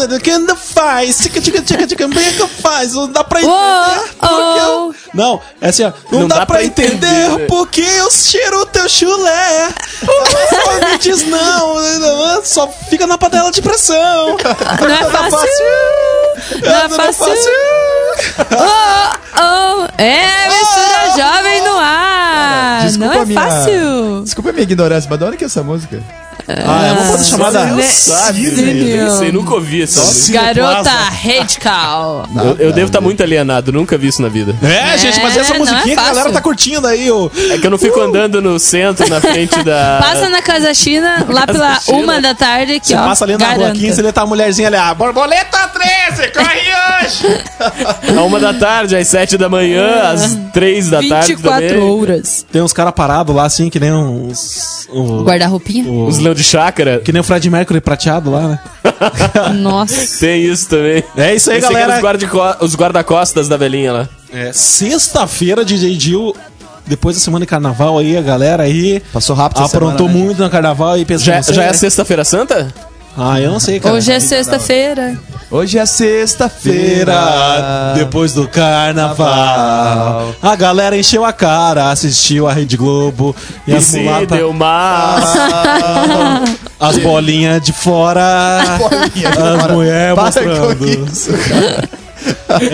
se 0.00 0.06
fervendo 0.06 0.06
do 0.08 0.20
que 0.20 0.30
ainda 0.30 0.56
faz. 0.56 1.18
Tica, 1.18 1.40
tica, 1.40 1.62
tica, 1.62 1.86
tica, 1.86 2.04
é 2.04 2.08
que 2.08 2.48
faz? 2.62 2.94
Não 2.94 3.08
dá 3.10 3.22
pra 3.24 3.40
Oh, 3.40 3.44
entender. 3.44 4.16
porque 4.18 4.34
oh. 4.34 4.58
eu... 4.58 4.94
Não, 5.12 5.40
é 5.60 5.68
assim, 5.68 5.84
ó. 5.84 5.92
Não, 6.10 6.28
dá, 6.28 6.46
pra 6.46 6.64
entender, 6.64 7.46
porque 7.48 7.80
eu 7.80 8.10
cheiro 8.10 8.60
o 8.60 8.66
teu 8.66 8.88
chulé. 8.88 9.68
Ela 10.02 10.62
só 10.64 10.88
me 10.88 10.98
diz 10.98 11.26
não, 11.26 12.44
só 12.44 12.68
fica 12.88 13.06
na 13.06 13.18
panela 13.18 13.50
de 13.50 13.60
pressão. 13.60 14.36
Não 14.36 14.90
é 14.90 15.10
fácil. 15.10 15.48
Não 16.62 16.76
é 16.76 16.88
fácil. 16.88 17.32
Oh, 18.52 19.16
oh. 19.42 19.88
É, 19.98 20.48
mistura 20.48 21.16
jovem 21.16 21.62
no 21.62 21.76
ar. 21.78 22.82
Desculpa 22.86 23.14
Não 23.14 23.22
é 23.22 23.24
minha- 23.26 23.40
fácil. 23.40 24.22
Desculpa 24.24 24.50
a 24.50 24.52
minha 24.52 24.62
ignorância, 24.62 25.08
mas 25.10 25.18
de 25.18 25.24
onde 25.24 25.36
que 25.36 25.44
é 25.44 25.46
essa 25.46 25.62
música? 25.62 26.02
Ah, 26.48 26.86
é 26.86 26.92
uma 26.92 27.02
banda 27.12 27.24
chamada... 27.24 27.82
Sei, 27.82 28.96
meu. 28.96 29.32
nunca 29.32 29.54
ouvi 29.54 29.82
essa 29.82 30.00
música. 30.00 30.40
Garota 30.42 30.90
radical. 30.90 32.26
Eu, 32.40 32.56
eu 32.68 32.72
devo 32.72 32.86
estar 32.86 33.00
muito 33.00 33.22
alienado, 33.22 33.72
nunca 33.72 33.96
vi 33.98 34.08
isso 34.08 34.22
na 34.22 34.28
vida. 34.28 34.54
É, 34.62 34.96
gente, 34.98 35.20
mas 35.20 35.36
essa 35.36 35.52
É, 35.52 35.56
é 35.56 35.58
musiquinha 35.58 35.94
que 35.94 36.00
a 36.00 36.04
galera 36.06 36.32
tá 36.32 36.40
curtindo 36.40 36.86
aí. 36.86 37.08
É 37.50 37.58
que 37.58 37.66
eu 37.66 37.70
não 37.70 37.78
fico 37.78 38.00
andando 38.00 38.40
no 38.40 38.58
centro, 38.58 39.08
na 39.08 39.20
frente 39.20 39.62
da. 39.62 39.98
Passa 40.00 40.28
na 40.28 40.40
Casa 40.42 40.72
China, 40.72 41.26
lá 41.28 41.46
pela 41.46 41.78
China. 41.80 41.98
uma 41.98 42.20
da 42.20 42.34
tarde, 42.34 42.80
Você 42.82 42.94
ó. 42.94 43.04
passa 43.04 43.24
ali 43.24 43.36
na 43.36 43.46
rua 43.46 43.58
garanto. 43.58 43.78
15, 43.80 44.00
ele 44.00 44.12
tá 44.12 44.22
a 44.22 44.26
mulherzinha 44.26 44.68
ali, 44.68 44.76
ah, 44.76 44.94
borboleta 44.94 45.70
13, 46.16 46.32
corre 46.32 46.60
hoje! 47.04 47.44
A 48.18 48.22
uma 48.22 48.40
da 48.40 48.52
tarde, 48.52 48.96
às 48.96 49.08
sete 49.08 49.36
da 49.36 49.48
manhã, 49.48 50.10
às 50.12 50.36
três 50.52 50.88
da 50.90 50.98
tarde 51.02 51.34
24 51.34 51.68
também. 51.68 51.82
horas. 51.82 52.46
Tem 52.50 52.60
uns 52.62 52.72
caras 52.72 52.92
parados 52.94 53.34
lá, 53.34 53.44
assim, 53.44 53.68
que 53.70 53.78
nem 53.80 53.92
uns... 53.92 54.88
Guarda-roupinha? 55.24 55.90
Os 55.90 56.18
de 56.34 56.44
chácara. 56.44 56.98
Que 57.04 57.12
nem 57.12 57.20
o 57.20 57.24
Fred 57.24 57.48
Mercury 57.50 57.80
prateado 57.80 58.30
lá, 58.30 58.40
né? 58.48 58.58
Nossa. 59.60 60.18
Tem 60.20 60.42
isso 60.44 60.68
também. 60.68 61.02
É 61.16 61.34
isso 61.34 61.50
aí, 61.50 61.58
Esse 61.58 61.66
aqui 61.66 61.74
galera. 61.74 61.92
é 61.92 61.96
os 61.96 62.00
guarda- 62.02 62.64
Os 62.64 62.74
guarda-costas 62.76 63.48
da 63.48 63.56
velhinha 63.56 63.92
lá. 63.92 64.08
É, 64.32 64.52
Sexta-feira, 64.52 65.64
DJ 65.64 65.96
Dil, 65.96 66.34
depois 66.86 67.16
da 67.16 67.22
semana 67.22 67.44
de 67.44 67.48
carnaval 67.48 67.98
aí, 67.98 68.16
a 68.16 68.22
galera 68.22 68.62
aí... 68.64 69.02
Passou 69.12 69.34
rápido 69.34 69.62
Aprontou 69.64 69.98
semana, 70.06 70.18
né? 70.18 70.24
muito 70.24 70.42
no 70.42 70.50
carnaval 70.50 70.98
e 70.98 71.04
pensou... 71.04 71.26
Já, 71.26 71.40
já 71.40 71.64
é 71.64 71.66
né? 71.68 71.72
sexta-feira 71.72 72.24
santa? 72.24 72.72
Ah, 73.16 73.40
eu 73.40 73.50
não 73.50 73.60
sei, 73.60 73.80
cara. 73.80 73.94
Hoje 73.94 74.12
é 74.12 74.20
sexta-feira. 74.20 75.18
Hoje 75.50 75.78
é 75.78 75.84
sexta-feira. 75.84 77.12
Feira, 77.12 77.92
depois 77.96 78.32
do 78.32 78.46
carnaval. 78.48 80.32
A 80.40 80.54
galera 80.56 80.96
encheu 80.96 81.24
a 81.24 81.32
cara, 81.32 81.90
assistiu 81.90 82.46
a 82.48 82.52
Rede 82.52 82.76
Globo 82.76 83.34
e, 83.66 83.72
E 83.72 83.76
as 83.76 83.84
se 83.84 84.00
mulatas, 84.00 84.38
deu 84.38 84.52
mal. 84.52 85.18
as 86.78 86.98
bolinhas 86.98 87.60
de 87.62 87.72
fora, 87.72 88.58
as 88.62 89.70
mulheres 89.72 90.14
Para 90.14 90.24
mostrando. 90.24 90.76
com 90.76 90.84
isso. 91.10 91.30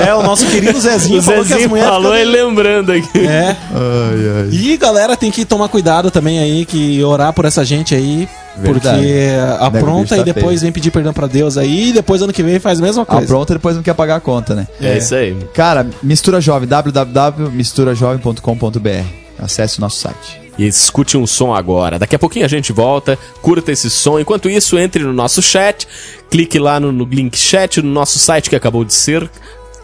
É, 0.05 0.15
o 0.15 0.23
nosso 0.23 0.45
querido 0.47 0.79
Zezinho 0.81 1.21
O 1.21 1.23
falou 1.23 1.39
que 1.41 1.45
as 1.45 1.49
Zezinho 1.49 1.71
mulheres... 1.71 1.91
falou 1.91 2.17
e 2.17 2.25
lembrando 2.25 2.93
aqui. 2.93 3.27
É, 3.27 3.57
Ai, 3.73 4.41
ai. 4.43 4.49
e 4.51 4.77
galera 4.77 5.17
tem 5.17 5.31
que 5.31 5.45
tomar 5.45 5.69
cuidado 5.69 6.11
também 6.11 6.39
aí, 6.41 6.65
que 6.67 7.03
orar 7.05 7.33
por 7.33 7.45
essa 7.45 7.65
gente 7.65 7.95
aí, 7.95 8.29
Verdade. 8.59 8.99
porque 8.99 9.31
apronta 9.61 10.03
bicho 10.03 10.15
e 10.15 10.19
tá 10.19 10.25
depois 10.25 10.47
feio. 10.47 10.61
vem 10.61 10.73
pedir 10.73 10.91
perdão 10.91 11.13
pra 11.13 11.27
Deus 11.27 11.59
aí, 11.59 11.91
e 11.91 11.93
depois 11.93 12.23
ano 12.23 12.33
que 12.33 12.43
vem 12.43 12.59
faz 12.59 12.79
a 12.79 12.83
mesma 12.83 13.05
coisa. 13.05 13.27
pronto, 13.27 13.53
depois 13.53 13.77
não 13.77 13.83
quer 13.83 13.95
pagar 13.95 14.17
a 14.17 14.21
conta, 14.21 14.55
né? 14.55 14.67
É 14.81 14.97
isso 14.99 15.15
aí. 15.15 15.37
Cara, 15.55 15.87
Mistura 16.03 16.41
Jovem, 16.41 16.69
www.misturajovem.com.br. 16.69 19.05
Acesse 19.39 19.79
o 19.79 19.81
nosso 19.83 19.99
site. 19.99 20.47
E 20.59 20.67
escute 20.67 21.19
um 21.19 21.27
som 21.27 21.55
agora. 21.55 21.99
Daqui 21.99 22.17
a 22.17 22.19
pouquinho 22.19 22.47
a 22.47 22.49
gente 22.49 22.73
volta, 22.73 23.19
curta 23.43 23.71
esse 23.71 23.91
som. 23.91 24.19
Enquanto 24.19 24.49
isso, 24.49 24.79
entre 24.79 25.03
no 25.03 25.13
nosso 25.13 25.43
chat, 25.43 25.87
clique 26.31 26.59
lá 26.59 26.81
no, 26.81 26.91
no 26.91 27.05
link 27.05 27.37
chat 27.37 27.83
no 27.83 27.93
nosso 27.93 28.19
site 28.19 28.49
que 28.49 28.57
acabou 28.57 28.83
de 28.83 28.95
ser 28.95 29.31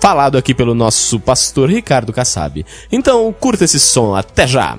falado 0.01 0.39
aqui 0.39 0.55
pelo 0.55 0.75
nosso 0.75 1.21
pastor 1.21 1.69
Ricardo 1.69 2.13
Kassab. 2.13 2.65
Então, 2.91 3.33
curta 3.39 3.65
esse 3.65 3.79
som. 3.79 4.17
Até 4.17 4.47
já! 4.47 4.79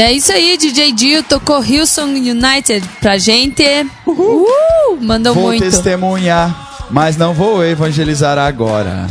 É 0.00 0.12
isso 0.12 0.32
aí, 0.32 0.56
DJ 0.56 0.92
Dio 0.92 1.22
tocou 1.24 1.62
Hillsong 1.62 2.30
United 2.30 2.86
pra 3.00 3.18
gente. 3.18 3.64
Uhul! 4.06 4.46
Mandou 5.00 5.34
Vou 5.34 5.44
muito. 5.44 5.62
testemunhar, 5.62 6.86
mas 6.90 7.16
não 7.16 7.34
vou 7.34 7.64
evangelizar 7.64 8.38
agora. 8.38 9.06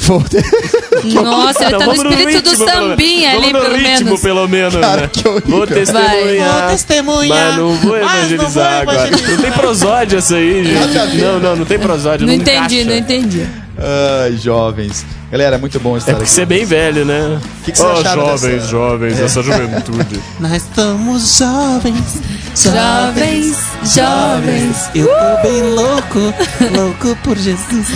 Vou 0.00 0.20
te... 0.22 0.36
Nossa, 1.14 1.64
ele 1.64 1.78
tá 1.78 1.86
no 1.86 1.94
espírito 1.94 2.42
do 2.42 2.50
ritmo, 2.50 2.66
pelo- 2.66 2.70
sambinha 2.88 3.30
ali, 3.32 3.52
pelo 3.52 3.74
ritmo, 3.76 3.82
menos. 4.04 4.20
pelo 4.20 4.48
menos, 4.48 4.74
Cara, 4.80 5.02
né? 5.02 5.10
que 5.12 5.28
horrível. 5.28 5.56
Vou 5.56 5.66
testemunhar. 5.66 6.60
Vou 6.60 6.70
testemunhar, 6.70 7.46
Mas 7.48 7.56
não 7.56 7.72
vou 7.74 7.74
mas 7.74 7.76
não 7.76 7.88
vou 7.88 7.96
evangelizar 7.96 8.80
agora. 8.82 8.98
evangelizar. 9.08 9.30
Não 9.36 9.42
tem 9.42 9.52
prosódia 9.52 10.18
essa 10.18 10.34
aí, 10.36 10.64
gente. 10.64 11.16
Não, 11.22 11.38
não, 11.40 11.56
não 11.56 11.64
tem 11.64 11.78
prosódia. 11.78 12.26
Não 12.26 12.34
Não, 12.34 12.42
entendi, 12.42 12.80
encaixa. 12.80 12.84
não 12.90 12.96
entendi. 12.96 13.46
Ai, 13.78 14.36
jovens. 14.36 15.04
Galera, 15.30 15.56
é 15.56 15.58
muito 15.58 15.78
bom 15.80 15.96
estar 15.96 16.12
É 16.12 16.14
aqui. 16.14 16.26
você 16.28 16.42
é 16.42 16.46
bem 16.46 16.64
velho, 16.64 17.04
né? 17.04 17.38
O 17.60 17.64
que, 17.64 17.72
que 17.72 17.78
vocês 17.78 17.98
acharam 18.00 18.22
jovens, 18.26 18.40
dessa... 18.54 18.66
jovens, 18.68 19.20
essa 19.20 19.42
juventude. 19.42 20.20
Nós 20.40 20.52
estamos 20.54 21.36
jovens, 21.38 22.20
Jovens, 22.54 23.56
jovens. 23.94 24.90
Eu 24.94 25.06
tô 25.08 25.42
bem 25.42 25.62
louco, 25.62 26.34
louco 26.74 27.16
por 27.22 27.36
Jesus. 27.36 27.88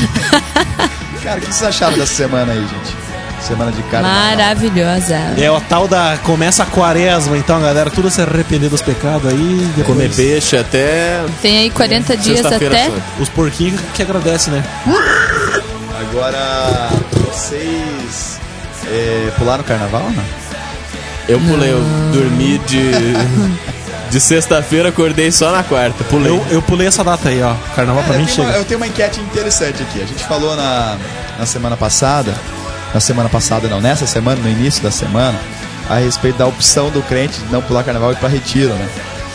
Cara, 1.24 1.38
o 1.38 1.40
que 1.40 1.46
vocês 1.54 1.62
acharam 1.68 1.96
dessa 1.96 2.14
semana 2.14 2.52
aí, 2.52 2.60
gente? 2.60 3.00
Semana 3.46 3.72
de 3.72 3.82
carnaval. 3.84 4.36
Maravilhosa. 4.36 5.14
É 5.38 5.50
o 5.50 5.58
tal 5.62 5.88
da. 5.88 6.18
Começa 6.24 6.62
a 6.62 6.66
quaresma, 6.66 7.38
então, 7.38 7.58
galera, 7.60 7.88
tudo 7.90 8.10
se 8.10 8.20
arrepender 8.20 8.68
dos 8.68 8.82
pecados 8.82 9.26
aí. 9.30 9.66
Depois, 9.76 9.86
Comer 9.86 10.10
peixe 10.14 10.58
até 10.58 11.24
Tem 11.40 11.58
aí 11.58 11.70
40 11.70 12.16
dias 12.18 12.40
sexta-feira 12.40 12.74
até. 12.74 12.84
santa. 12.90 13.02
Os 13.18 13.30
porquinhos 13.30 13.80
que 13.94 14.02
agradecem, 14.02 14.52
né? 14.52 14.62
Agora, 16.10 16.88
vocês 17.24 18.40
é, 18.88 19.32
pularam 19.38 19.62
o 19.62 19.64
carnaval, 19.64 20.02
não? 20.10 20.24
Eu 21.28 21.38
pulei, 21.38 21.70
eu 21.70 21.80
dormi 22.12 22.58
de. 22.58 22.90
De 24.10 24.18
sexta-feira, 24.18 24.88
acordei 24.88 25.30
só 25.30 25.52
na 25.52 25.62
quarta. 25.62 26.02
Pulei. 26.02 26.32
Eu, 26.32 26.44
eu 26.50 26.60
pulei 26.62 26.88
essa 26.88 27.04
data 27.04 27.28
aí, 27.28 27.40
ó. 27.40 27.54
Carnaval 27.76 28.02
pra 28.02 28.16
eu, 28.16 28.20
mim 28.20 28.26
tenho 28.26 28.38
uma, 28.38 28.46
chega. 28.48 28.58
eu 28.58 28.64
tenho 28.64 28.80
uma 28.80 28.88
enquete 28.88 29.20
interessante 29.20 29.84
aqui. 29.84 30.02
A 30.02 30.04
gente 30.04 30.24
falou 30.24 30.56
na, 30.56 30.98
na 31.38 31.46
semana 31.46 31.76
passada, 31.76 32.34
na 32.92 32.98
semana 32.98 33.28
passada 33.28 33.68
não, 33.68 33.80
nessa 33.80 34.08
semana, 34.08 34.40
no 34.42 34.50
início 34.50 34.82
da 34.82 34.90
semana, 34.90 35.38
a 35.88 35.94
respeito 35.98 36.38
da 36.38 36.46
opção 36.48 36.90
do 36.90 37.00
crente 37.02 37.38
de 37.38 37.52
não 37.52 37.62
pular 37.62 37.84
carnaval 37.84 38.10
e 38.10 38.14
ir 38.14 38.16
pra 38.16 38.28
retiro, 38.28 38.74
né? 38.74 38.88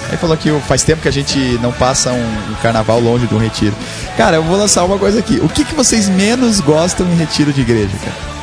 Aí 0.09 0.17
falou 0.17 0.37
que 0.37 0.51
faz 0.67 0.83
tempo 0.83 1.01
que 1.01 1.07
a 1.07 1.11
gente 1.11 1.37
não 1.61 1.71
passa 1.71 2.11
um, 2.11 2.51
um 2.51 2.55
carnaval 2.61 2.99
longe 2.99 3.25
de 3.27 3.33
um 3.33 3.39
retiro. 3.39 3.75
Cara, 4.15 4.37
eu 4.37 4.43
vou 4.43 4.57
lançar 4.57 4.83
uma 4.83 4.97
coisa 4.97 5.19
aqui. 5.19 5.39
O 5.41 5.49
que, 5.49 5.65
que 5.65 5.73
vocês 5.73 6.07
menos 6.07 6.59
gostam 6.59 7.07
em 7.07 7.15
retiro 7.15 7.51
de 7.51 7.61
igreja, 7.61 7.93
cara? 8.03 8.35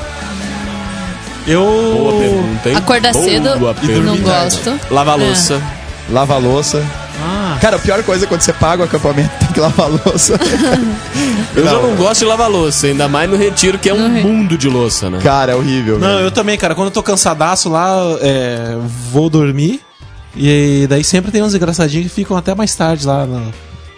Eu. 1.47 1.63
Boa 1.63 2.21
pergunta, 2.21 2.71
hein? 2.71 2.77
Acordar 2.77 3.13
Boa 3.13 3.25
cedo, 3.25 3.75
pergunta. 3.75 4.03
não 4.05 4.17
gosto. 4.19 4.81
Lavar 4.91 5.15
a 5.15 5.17
louça. 5.17 5.63
Lava 6.11 6.35
a 6.35 6.39
louça. 6.39 6.85
Ah, 7.25 7.57
Cara, 7.61 7.77
a 7.77 7.79
pior 7.79 8.03
coisa 8.03 8.25
é 8.25 8.29
quando 8.29 8.41
você 8.41 8.53
paga 8.53 8.83
o 8.83 8.85
acampamento, 8.85 9.31
tem 9.39 9.49
que 9.49 9.61
lavar 9.61 9.87
a 9.87 9.89
louça. 9.89 10.35
Eu 11.55 11.65
já 11.65 11.73
não 11.75 11.95
gosto 11.95 12.21
de 12.21 12.25
lavar 12.25 12.51
louça, 12.51 12.87
ainda 12.87 13.07
mais 13.09 13.31
no 13.31 13.37
retiro, 13.37 13.79
que 13.79 13.89
é 13.89 13.95
um 13.95 14.09
mundo 14.09 14.57
de 14.59 14.69
louça, 14.69 15.09
né? 15.11 15.19
Cara, 15.23 15.53
é 15.53 15.55
horrível. 15.55 15.99
Não, 15.99 16.09
velho. 16.09 16.21
eu 16.21 16.31
também, 16.31 16.57
cara. 16.57 16.75
Quando 16.75 16.87
eu 16.87 16.93
tô 16.93 17.03
cansadaço 17.03 17.69
lá, 17.69 17.95
é, 18.21 18.77
vou 19.11 19.29
dormir. 19.29 19.81
E 20.37 20.87
daí 20.89 21.05
sempre 21.05 21.31
tem 21.31 21.43
uns 21.43 21.55
engraçadinhos 21.55 22.09
que 22.09 22.15
ficam 22.15 22.37
até 22.37 22.55
mais 22.55 22.75
tarde 22.75 23.07
lá, 23.07 23.27
no- 23.27 23.53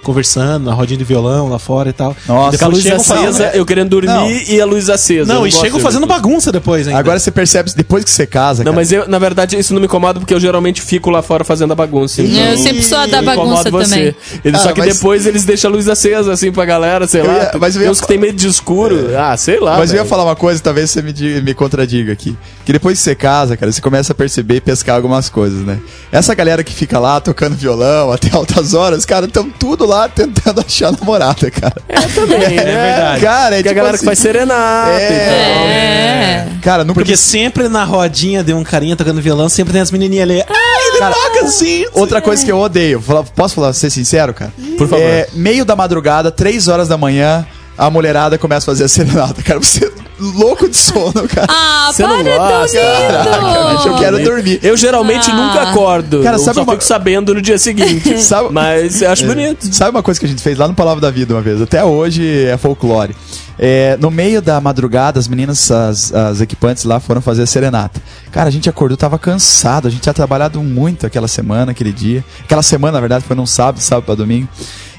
conversando, 0.04 0.66
na 0.66 0.72
rodinha 0.74 0.98
de 0.98 1.04
violão 1.04 1.48
lá 1.48 1.58
fora 1.58 1.88
e 1.90 1.92
tal. 1.92 2.16
Nossa, 2.28 2.54
E 2.54 2.58
Com 2.58 2.64
a 2.66 2.68
luz 2.68 2.86
acesa, 2.86 3.04
fazendo- 3.14 3.54
eu 3.54 3.66
querendo 3.66 3.88
dormir 3.90 4.08
Não. 4.08 4.30
e 4.30 4.60
a 4.60 4.64
luz 4.66 4.88
acesa. 4.88 5.32
Não, 5.32 5.40
Eu 5.42 5.46
e 5.48 5.52
chegam 5.52 5.80
fazendo 5.80 6.06
bagunça 6.06 6.52
depois 6.52 6.86
ainda. 6.86 6.98
Agora 7.00 7.18
você 7.18 7.30
percebe, 7.30 7.70
depois 7.74 8.04
que 8.04 8.10
você 8.10 8.26
casa, 8.26 8.60
Não, 8.62 8.66
cara. 8.72 8.76
mas 8.76 8.92
eu, 8.92 9.08
na 9.08 9.18
verdade, 9.18 9.58
isso 9.58 9.72
não 9.74 9.80
me 9.80 9.86
incomoda 9.86 10.20
porque 10.20 10.32
eu 10.34 10.38
geralmente 10.40 10.80
fico 10.82 11.10
lá 11.10 11.22
fora 11.22 11.42
fazendo 11.44 11.72
a 11.72 11.74
bagunça. 11.74 12.22
Então 12.22 12.44
Eu 12.44 12.58
sempre 12.58 12.82
sou 12.82 12.98
a 12.98 13.06
da 13.06 13.22
bagunça 13.22 13.70
também. 13.70 14.14
Ele, 14.44 14.56
Ah, 14.56 14.60
só 14.60 14.72
que 14.72 14.80
mas- 14.80 14.94
depois 14.96 15.26
eles 15.26 15.44
deixam 15.44 15.70
a 15.70 15.74
luz 15.74 15.88
acesa, 15.88 16.32
assim, 16.32 16.52
pra 16.52 16.64
galera, 16.64 17.06
sei 17.08 17.22
Eu 17.22 17.26
lá. 17.26 17.32
ia- 17.34 17.50
mas 17.58 17.74
eu 17.74 17.80
ia 17.82 17.86
tem 17.86 17.90
uns 17.92 18.00
que 18.00 18.06
tem 18.06 18.18
medo 18.18 18.36
de 18.36 18.46
escuro. 18.46 19.08
Ah, 19.16 19.36
sei 19.36 19.58
lá. 19.58 19.78
Mas 19.78 19.90
eu 19.90 19.96
ia 19.96 20.04
falar 20.04 20.24
uma 20.24 20.36
coisa, 20.36 20.60
talvez 20.60 20.90
você 20.90 21.00
me, 21.02 21.12
diga- 21.12 21.40
me 21.40 21.54
contradiga 21.54 22.12
aqui. 22.12 22.36
Que 22.64 22.72
depois 22.72 22.98
que 22.98 23.04
você 23.04 23.14
casa, 23.14 23.56
cara, 23.56 23.70
você 23.70 23.80
começa 23.80 24.12
a 24.12 24.14
perceber 24.14 24.56
e 24.56 24.60
pescar 24.60 24.96
algumas 24.96 25.28
coisas, 25.28 25.60
né? 25.64 25.78
Essa 26.10 26.34
galera 26.34 26.62
que 26.64 26.72
fica 26.72 26.98
lá 26.98 27.20
tocando 27.20 27.54
violão 27.56 28.10
até 28.12 28.30
altas 28.34 28.74
horas, 28.74 29.04
cara, 29.04 29.26
estão 29.26 29.48
tudo 29.50 29.84
lá 29.86 29.93
tentando 30.08 30.60
achar 30.60 30.92
namorada, 30.92 31.50
cara. 31.50 31.76
É 31.88 32.00
também, 32.00 32.38
né? 32.38 32.54
É 32.56 32.64
verdade. 32.94 33.20
Cara, 33.20 33.54
é 33.54 33.58
Porque 33.58 33.68
a 33.68 33.72
tipo 33.72 33.74
galera 33.74 33.94
assim, 33.94 33.98
que 34.00 34.06
faz 34.06 34.18
serenata 34.18 34.90
É. 34.90 35.04
e 35.04 35.28
tal. 35.28 35.68
É. 35.68 36.48
Cara, 36.62 36.84
nunca 36.84 36.94
Porque 36.94 37.12
vi- 37.12 37.16
sempre 37.18 37.68
na 37.68 37.84
rodinha 37.84 38.42
de 38.42 38.52
um 38.54 38.62
carinha 38.64 38.96
tocando 38.96 39.20
violão, 39.20 39.48
sempre 39.48 39.72
tem 39.72 39.82
as 39.82 39.90
menininhas 39.90 40.22
ali. 40.30 40.42
Ah, 40.42 40.78
ele 40.88 40.98
toca 40.98 41.44
assim. 41.46 41.84
Outra 41.92 42.20
coisa 42.22 42.44
que 42.44 42.50
eu 42.50 42.58
odeio, 42.58 43.02
posso 43.34 43.54
falar, 43.54 43.72
ser 43.72 43.90
sincero, 43.90 44.32
cara? 44.32 44.52
Por 44.78 44.88
favor. 44.88 45.04
É, 45.04 45.28
meio 45.34 45.64
da 45.64 45.76
madrugada, 45.76 46.30
três 46.30 46.68
horas 46.68 46.88
da 46.88 46.96
manhã, 46.96 47.46
a 47.76 47.90
mulherada 47.90 48.38
começa 48.38 48.64
a 48.64 48.72
fazer 48.72 48.84
a 48.84 48.88
serenata, 48.88 49.42
cara. 49.42 49.58
Você 49.60 49.84
é 49.84 49.90
louco 50.18 50.68
de 50.68 50.76
sono, 50.76 51.26
cara. 51.28 51.46
Ah, 51.48 51.90
Você 51.92 52.02
não 52.02 52.22
para, 52.22 52.28
é 52.30 52.36
tão 52.38 52.48
gosta? 52.60 52.78
Caraca, 52.78 53.74
bicho, 53.76 53.88
eu 53.88 53.96
quero 53.96 54.24
dormir. 54.24 54.60
Eu 54.62 54.76
geralmente 54.76 55.30
Ah. 55.30 55.34
nunca 55.34 55.62
acordo. 55.70 56.22
Cara, 56.22 56.36
eu 56.36 56.40
sabe 56.40 56.54
só 56.56 56.62
uma- 56.62 56.72
fico 56.72 56.84
sabendo 56.84 57.34
no 57.34 57.42
dia 57.42 57.58
seguinte. 57.58 58.18
Sabe- 58.22 58.48
Mas 58.52 59.02
eu 59.02 59.10
acho 59.10 59.26
bonito. 59.26 59.74
Sabe 59.74 59.90
uma 59.90 60.02
coisa 60.02 60.18
que 60.20 60.26
a 60.26 60.28
gente 60.28 60.42
fez 60.42 60.56
lá 60.58 60.68
no 60.68 60.74
Palavra 60.74 61.00
da 61.00 61.10
Vida 61.10 61.34
uma 61.34 61.40
vez? 61.42 61.60
Até 61.60 61.84
hoje 61.84 62.44
é 62.46 62.56
folclore. 62.56 63.14
É, 63.56 63.96
no 64.00 64.10
meio 64.10 64.42
da 64.42 64.60
madrugada, 64.60 65.18
as 65.20 65.28
meninas, 65.28 65.70
as, 65.70 66.12
as 66.12 66.40
equipantes 66.40 66.82
lá 66.84 66.98
foram 66.98 67.20
fazer 67.20 67.42
a 67.42 67.46
serenata. 67.46 68.02
Cara, 68.32 68.48
a 68.48 68.50
gente 68.52 68.68
acordou, 68.68 68.96
tava 68.96 69.16
cansado. 69.18 69.86
A 69.86 69.90
gente 69.90 70.00
tinha 70.02 70.12
trabalhado 70.14 70.60
muito 70.60 71.06
aquela 71.06 71.28
semana, 71.28 71.70
aquele 71.70 71.92
dia. 71.92 72.24
Aquela 72.42 72.62
semana, 72.62 72.94
na 72.94 73.00
verdade, 73.00 73.24
foi 73.24 73.36
num 73.36 73.46
sábado, 73.46 73.80
sábado 73.80 74.04
pra 74.06 74.14
domingo. 74.16 74.48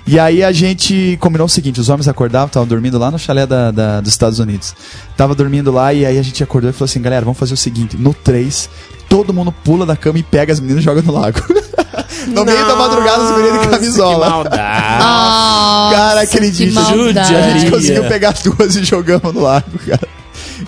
E 0.07 0.19
aí 0.19 0.43
a 0.43 0.51
gente 0.51 1.17
combinou 1.19 1.45
o 1.45 1.49
seguinte: 1.49 1.79
os 1.79 1.89
homens 1.89 2.07
acordavam, 2.07 2.47
estavam 2.47 2.67
dormindo 2.67 2.97
lá 2.99 3.09
no 3.09 3.17
chalé 3.17 3.47
da, 3.47 3.71
da- 3.71 4.01
dos 4.01 4.11
Estados 4.11 4.37
Unidos. 4.39 4.75
Tava 5.17 5.33
dormindo 5.33 5.71
lá 5.71 5.93
e 5.93 6.05
aí 6.05 6.17
a 6.17 6.21
gente 6.21 6.43
acordou 6.43 6.69
e 6.69 6.73
falou 6.73 6.85
assim: 6.85 7.01
galera, 7.01 7.23
vamos 7.25 7.39
fazer 7.39 7.53
o 7.53 7.57
seguinte: 7.57 7.97
no 7.97 8.13
3, 8.13 8.69
todo 9.09 9.33
mundo 9.33 9.51
pula 9.51 9.85
da 9.85 9.95
cama 9.95 10.19
e 10.19 10.23
pega 10.23 10.53
as 10.53 10.59
meninas 10.59 10.81
e 10.83 10.85
joga 10.85 11.01
no 11.01 11.11
lago. 11.11 11.39
no 12.27 12.45
meio 12.45 12.67
da 12.67 12.75
madrugada, 12.75 13.23
as 13.23 13.37
meninas 13.37 13.61
de 13.61 13.67
Que 13.67 13.73
camisola. 13.73 14.29
maldade. 14.29 14.55
Nossa, 15.03 15.95
Cara, 15.95 16.21
aquele 16.21 16.47
que 16.51 16.69
dia, 16.69 16.71
maldade. 16.73 17.35
a 17.35 17.57
gente 17.57 17.71
conseguiu 17.71 18.03
pegar 18.07 18.33
duas 18.43 18.75
e 18.75 18.83
jogamos 18.83 19.33
no 19.33 19.41
lago, 19.41 19.79
cara. 19.87 20.07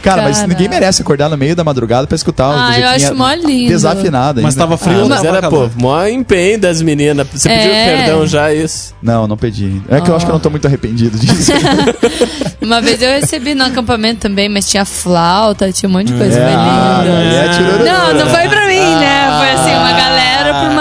Cara, 0.01 0.21
mas 0.23 0.37
Cara. 0.37 0.47
ninguém 0.47 0.67
merece 0.67 1.01
acordar 1.01 1.29
no 1.29 1.37
meio 1.37 1.55
da 1.55 1.63
madrugada 1.63 2.07
pra 2.07 2.15
escutar 2.15 2.47
uma 2.49 2.55
Ah, 2.55 2.79
eu 2.79 2.85
musiquinha 2.87 3.07
acho 3.09 3.15
mó 3.15 3.33
lindo. 3.33 3.69
desafinada 3.69 4.41
Mas 4.41 4.53
ainda. 4.55 4.65
tava 4.65 4.77
frio, 4.77 5.05
Ah, 5.05 5.09
mas 5.09 5.21
tava 5.21 5.37
era, 5.37 5.49
pô, 5.49 5.69
maior 5.79 6.07
empenho 6.09 6.59
das 6.59 6.81
meninas. 6.81 7.27
Você 7.33 7.49
pediu 7.49 7.71
É. 7.71 7.97
perdão 7.97 8.27
já, 8.27 8.53
isso. 8.53 8.93
Não, 9.01 9.27
não 9.27 9.37
pedi. 9.37 9.81
É 9.89 10.01
que 10.01 10.09
eu 10.09 10.15
acho 10.15 10.25
que 10.25 10.31
eu 10.31 10.33
não 10.33 10.39
tô 10.39 10.49
muito 10.49 10.65
arrependido 10.67 11.17
disso. 11.17 11.51
Uma 12.61 12.81
vez 12.81 13.01
eu 13.01 13.09
recebi 13.09 13.53
no 13.55 13.63
acampamento 13.63 14.21
também, 14.21 14.49
mas 14.49 14.69
tinha 14.69 14.83
flauta, 14.83 15.71
tinha 15.71 15.89
um 15.89 15.93
monte 15.93 16.07
de 16.07 16.13
coisa 16.17 16.37
É, 16.37 16.43
mais 16.43 16.57
ah, 16.57 17.01
linda. 17.03 17.15
daí 17.15 17.35
é 17.35 17.49
tirorô. 17.49 17.83
Não, 17.85 18.13
não 18.25 18.29
foi 18.33 18.49
pra 18.49 18.66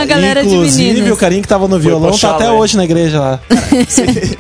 galera 0.07 0.35
galera 0.41 0.43
de 0.49 0.55
Inclusive, 0.55 0.89
meninas. 0.95 1.11
o 1.13 1.17
carinha 1.17 1.43
que 1.43 1.49
tava 1.49 1.69
no 1.69 1.79
violão 1.79 2.11
pro 2.11 2.19
tá 2.21 2.31
até 2.31 2.45
chalé. 2.45 2.59
hoje 2.59 2.77
na 2.77 2.85
igreja 2.85 3.21
lá. 3.21 3.41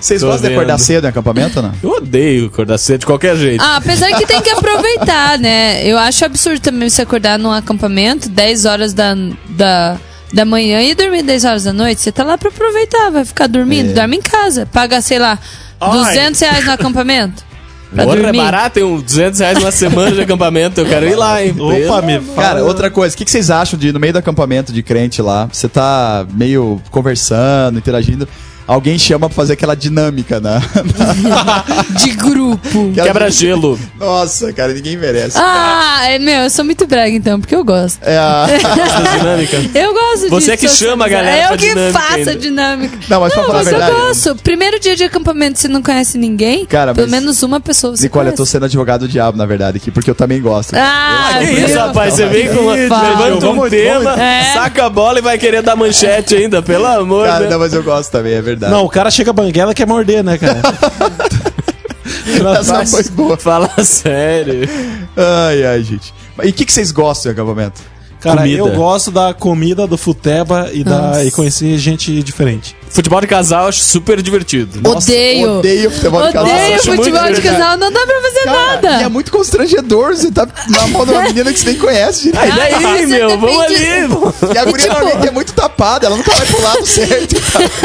Vocês 0.00 0.23
gostam 0.23 0.49
de 0.49 0.54
acordar 0.54 0.76
vendo. 0.76 0.85
cedo 0.85 1.04
em 1.04 1.08
acampamento 1.08 1.58
ou 1.58 1.62
não? 1.64 1.73
Eu 1.82 1.90
odeio 1.90 2.46
acordar 2.46 2.78
cedo 2.78 3.00
de 3.00 3.06
qualquer 3.06 3.37
jeito. 3.37 3.62
Ah, 3.62 3.76
apesar 3.76 4.12
que 4.14 4.26
tem 4.26 4.40
que 4.40 4.50
aproveitar, 4.50 5.38
né? 5.38 5.85
Eu 5.87 5.99
acho 5.99 6.25
absurdo 6.25 6.61
também 6.61 6.88
você 6.88 7.02
acordar 7.02 7.38
num 7.38 7.52
acampamento 7.52 8.28
10 8.28 8.64
horas 8.64 8.92
da, 8.94 9.14
da, 9.50 9.96
da 10.32 10.44
manhã 10.44 10.80
e 10.82 10.94
dormir 10.94 11.23
10 11.23 11.44
horas 11.44 11.64
da 11.64 11.73
noite. 11.73 12.00
Você 12.00 12.12
tá 12.12 12.25
lá 12.25 12.37
pra 12.38 12.49
aproveitar, 12.49 13.11
vai 13.11 13.25
ficar 13.25 13.46
dormindo, 13.46 13.94
dorme 13.94 14.16
em 14.16 14.23
casa. 14.23 14.66
Paga, 14.66 15.00
sei 15.00 15.18
lá, 15.18 15.38
Ai. 15.80 15.90
200 16.14 16.40
reais 16.40 16.64
no 16.64 16.73
acampamento. 16.73 17.45
Pra 17.95 18.05
Porra, 18.05 18.19
é 18.19 18.33
barato, 18.33 18.75
tem 18.75 18.85
uns 18.85 19.02
200 19.02 19.40
reais 19.40 19.59
uma 19.59 19.71
semana 19.71 20.12
de 20.12 20.21
acampamento. 20.21 20.81
Eu 20.81 20.87
quero 20.87 21.07
ir 21.07 21.14
lá, 21.14 21.43
hein? 21.45 21.55
Opa, 21.59 22.02
me 22.02 22.21
fala. 22.21 22.49
Cara, 22.49 22.64
outra 22.64 22.90
coisa, 22.90 23.14
o 23.14 23.19
que 23.19 23.25
que 23.25 23.31
vocês 23.31 23.50
acham 23.50 23.78
de 23.78 23.93
no 23.93 24.00
meio 24.00 24.12
do 24.12 24.19
acampamento 24.19 24.73
de 24.73 24.83
crente 24.83 25.23
lá? 25.23 25.49
Você 25.52 25.69
tá 25.69 26.26
meio 26.33 26.81
conversando, 26.90 27.78
interagindo. 27.78 28.28
Alguém 28.66 28.99
chama 28.99 29.28
pra 29.28 29.37
fazer 29.37 29.52
aquela 29.52 29.75
dinâmica, 29.76 30.40
né? 30.40 30.61
De 32.02 32.11
grupo. 32.11 32.90
Aquela- 32.90 33.06
Quebra-gelo. 33.06 33.78
Nossa, 33.99 34.52
cara, 34.52 34.73
ninguém 34.73 34.96
merece. 34.96 35.38
Ah, 35.38 36.00
é, 36.08 36.18
meu, 36.18 36.42
eu 36.42 36.50
sou 36.50 36.64
muito 36.64 36.87
brega 36.87 37.14
então, 37.16 37.40
porque 37.40 37.54
eu 37.54 37.64
gosto. 37.64 37.99
É 38.02 38.16
a... 38.18 38.46
Essa 38.50 39.18
dinâmica. 39.18 39.56
Eu 39.78 39.92
gosto 39.94 40.28
Você 40.30 40.52
é 40.52 40.56
que 40.56 40.68
chama 40.68 41.04
a 41.06 41.08
galera 41.08 41.42
Eu 41.42 41.49
pra 41.49 41.56
que 41.56 41.92
faço 41.92 42.30
a 42.30 42.35
dinâmica. 42.35 42.99
Não, 43.08 43.20
mas 43.20 43.32
pra 43.32 43.42
falar 43.44 43.61
a 43.61 43.64
mas 43.64 43.73
eu 43.73 43.78
verdade- 43.78 44.00
gosto. 44.00 44.37
Primeiro 44.42 44.80
dia 44.80 44.96
de 44.96 45.04
acampamento, 45.04 45.58
você 45.58 45.68
não 45.68 45.82
conhece 45.82 46.18
ninguém, 46.18 46.66
Cara, 46.66 46.94
pelo 46.94 47.08
mas- 47.08 47.20
menos 47.20 47.42
uma 47.42 47.61
pessoa 47.61 47.96
você 47.96 48.04
Nicole, 48.04 48.26
eu 48.26 48.32
tô 48.32 48.38
conhece. 48.38 48.52
sendo 48.52 48.64
advogado 48.64 49.00
do 49.02 49.08
diabo, 49.08 49.38
na 49.38 49.46
verdade, 49.46 49.76
aqui, 49.78 49.90
porque 49.90 50.11
eu 50.11 50.14
também 50.14 50.40
gosto. 50.40 50.75
Ah, 50.75 51.37
Que 51.38 51.44
isso, 51.61 51.78
rapaz? 51.78 52.14
Você 52.14 52.26
vem 52.26 52.49
com 52.49 52.66
levanta 52.70 53.49
um 53.50 53.68
tema, 53.70 54.20
É. 54.20 54.52
saca 54.54 54.87
a 54.87 54.90
bola 54.90 55.18
e 55.18 55.23
vai 55.23 55.38
querer 55.38 55.62
dar 55.62 55.76
manchete 55.76 56.35
ainda, 56.35 56.61
pelo 56.62 56.87
amor 56.87 57.26
Cara, 57.26 57.49
não, 57.49 57.58
mas 57.58 57.73
eu 57.73 57.82
gosto 57.82 58.11
também, 58.11 58.32
é 58.35 58.42
verdade. 58.42 58.55
Não, 58.58 58.84
o 58.84 58.88
cara 58.88 59.10
chega 59.10 59.32
banguela 59.32 59.72
e 59.72 59.75
quer 59.75 59.86
morder, 59.86 60.22
né, 60.25 60.38
cara? 60.38 60.60
essa 62.58 62.86
foi 62.86 63.04
boa. 63.10 63.36
Fala 63.36 63.70
sério. 63.84 64.68
Ai, 65.16 65.64
ai, 65.64 65.82
gente. 65.82 66.12
E 66.42 66.48
o 66.48 66.52
que, 66.52 66.64
que 66.64 66.72
vocês 66.72 66.90
gostam 66.90 67.32
de 67.32 67.40
acampamento? 67.40 67.80
Cara, 68.20 68.38
Comida. 68.38 68.58
eu 68.58 68.70
gosto 68.72 69.10
da 69.10 69.32
comida 69.34 69.86
do 69.86 69.96
Futeba 69.96 70.70
e, 70.72 70.82
da, 70.82 70.98
Nossa. 70.98 71.25
e 71.25 71.30
conhecer 71.30 71.78
gente 71.78 72.22
diferente. 72.22 72.75
Futebol 72.88 73.21
de 73.21 73.26
casal 73.26 73.62
eu 73.64 73.69
acho 73.69 73.81
super 73.81 74.21
divertido. 74.23 74.81
Odeio. 74.88 75.59
Odeio 75.59 75.90
futebol 75.90 76.26
de 76.26 76.33
casal. 76.33 76.50
Odeio 76.50 76.69
muito 76.71 76.97
futebol 76.97 77.33
de 77.33 77.43
casal, 77.43 77.76
não 77.76 77.93
dá 77.93 78.07
pra 78.07 78.21
fazer 78.23 78.45
Cara, 78.45 78.66
nada. 78.83 79.00
E 79.00 79.05
é 79.05 79.09
muito 79.09 79.31
constrangedor. 79.33 80.14
Você 80.16 80.31
tá 80.31 80.47
na 80.69 80.87
mão 80.88 81.05
de 81.05 81.12
uma 81.12 81.23
menina 81.25 81.52
que 81.52 81.59
você 81.59 81.66
nem 81.66 81.76
conhece 81.78 82.23
direito. 82.33 82.40
Aí 82.40 82.52
daí, 82.73 83.00
você 83.00 83.07
meu, 83.07 83.28
vamos 83.38 83.61
ali. 83.64 84.55
E 84.55 84.59
a 84.59 84.64
guria 84.64 84.87
normalmente 84.93 85.28
é 85.28 85.31
muito 85.31 85.52
tapada, 85.52 86.07
ela 86.07 86.16
nunca 86.16 86.33
vai 86.35 86.47
pro 86.47 86.62
lado 86.62 86.87
certo. 86.87 87.37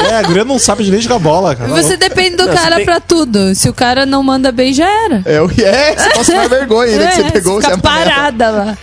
É, 0.09 0.15
a 0.17 0.23
guria 0.23 0.45
não 0.45 0.59
sabe 0.59 0.89
nem 0.89 1.01
jogar 1.01 1.19
bola, 1.19 1.55
cara. 1.55 1.69
Você 1.69 1.97
depende 1.97 2.37
do 2.37 2.45
Não, 2.45 2.53
cara 2.53 2.75
tem- 2.77 2.85
pra 2.85 2.99
tudo. 2.99 3.53
Se 3.55 3.67
o 3.69 3.73
cara 3.73 4.05
não 4.05 4.21
manda 4.23 4.51
bem, 4.51 4.73
já 4.73 4.87
era. 5.05 5.21
É, 5.25 5.41
o 5.41 5.49
é 5.61 5.95
você 5.95 6.09
passa 6.11 6.35
mais 6.35 6.49
vergonha 6.49 6.91
ainda 6.93 7.07
que 7.07 7.15
você 7.15 7.21
É, 7.21 7.31
pegou 7.31 7.61
fica 7.61 7.75
você 7.75 7.87
amarela. 7.87 8.11
parada 8.11 8.49
lá. 8.51 8.77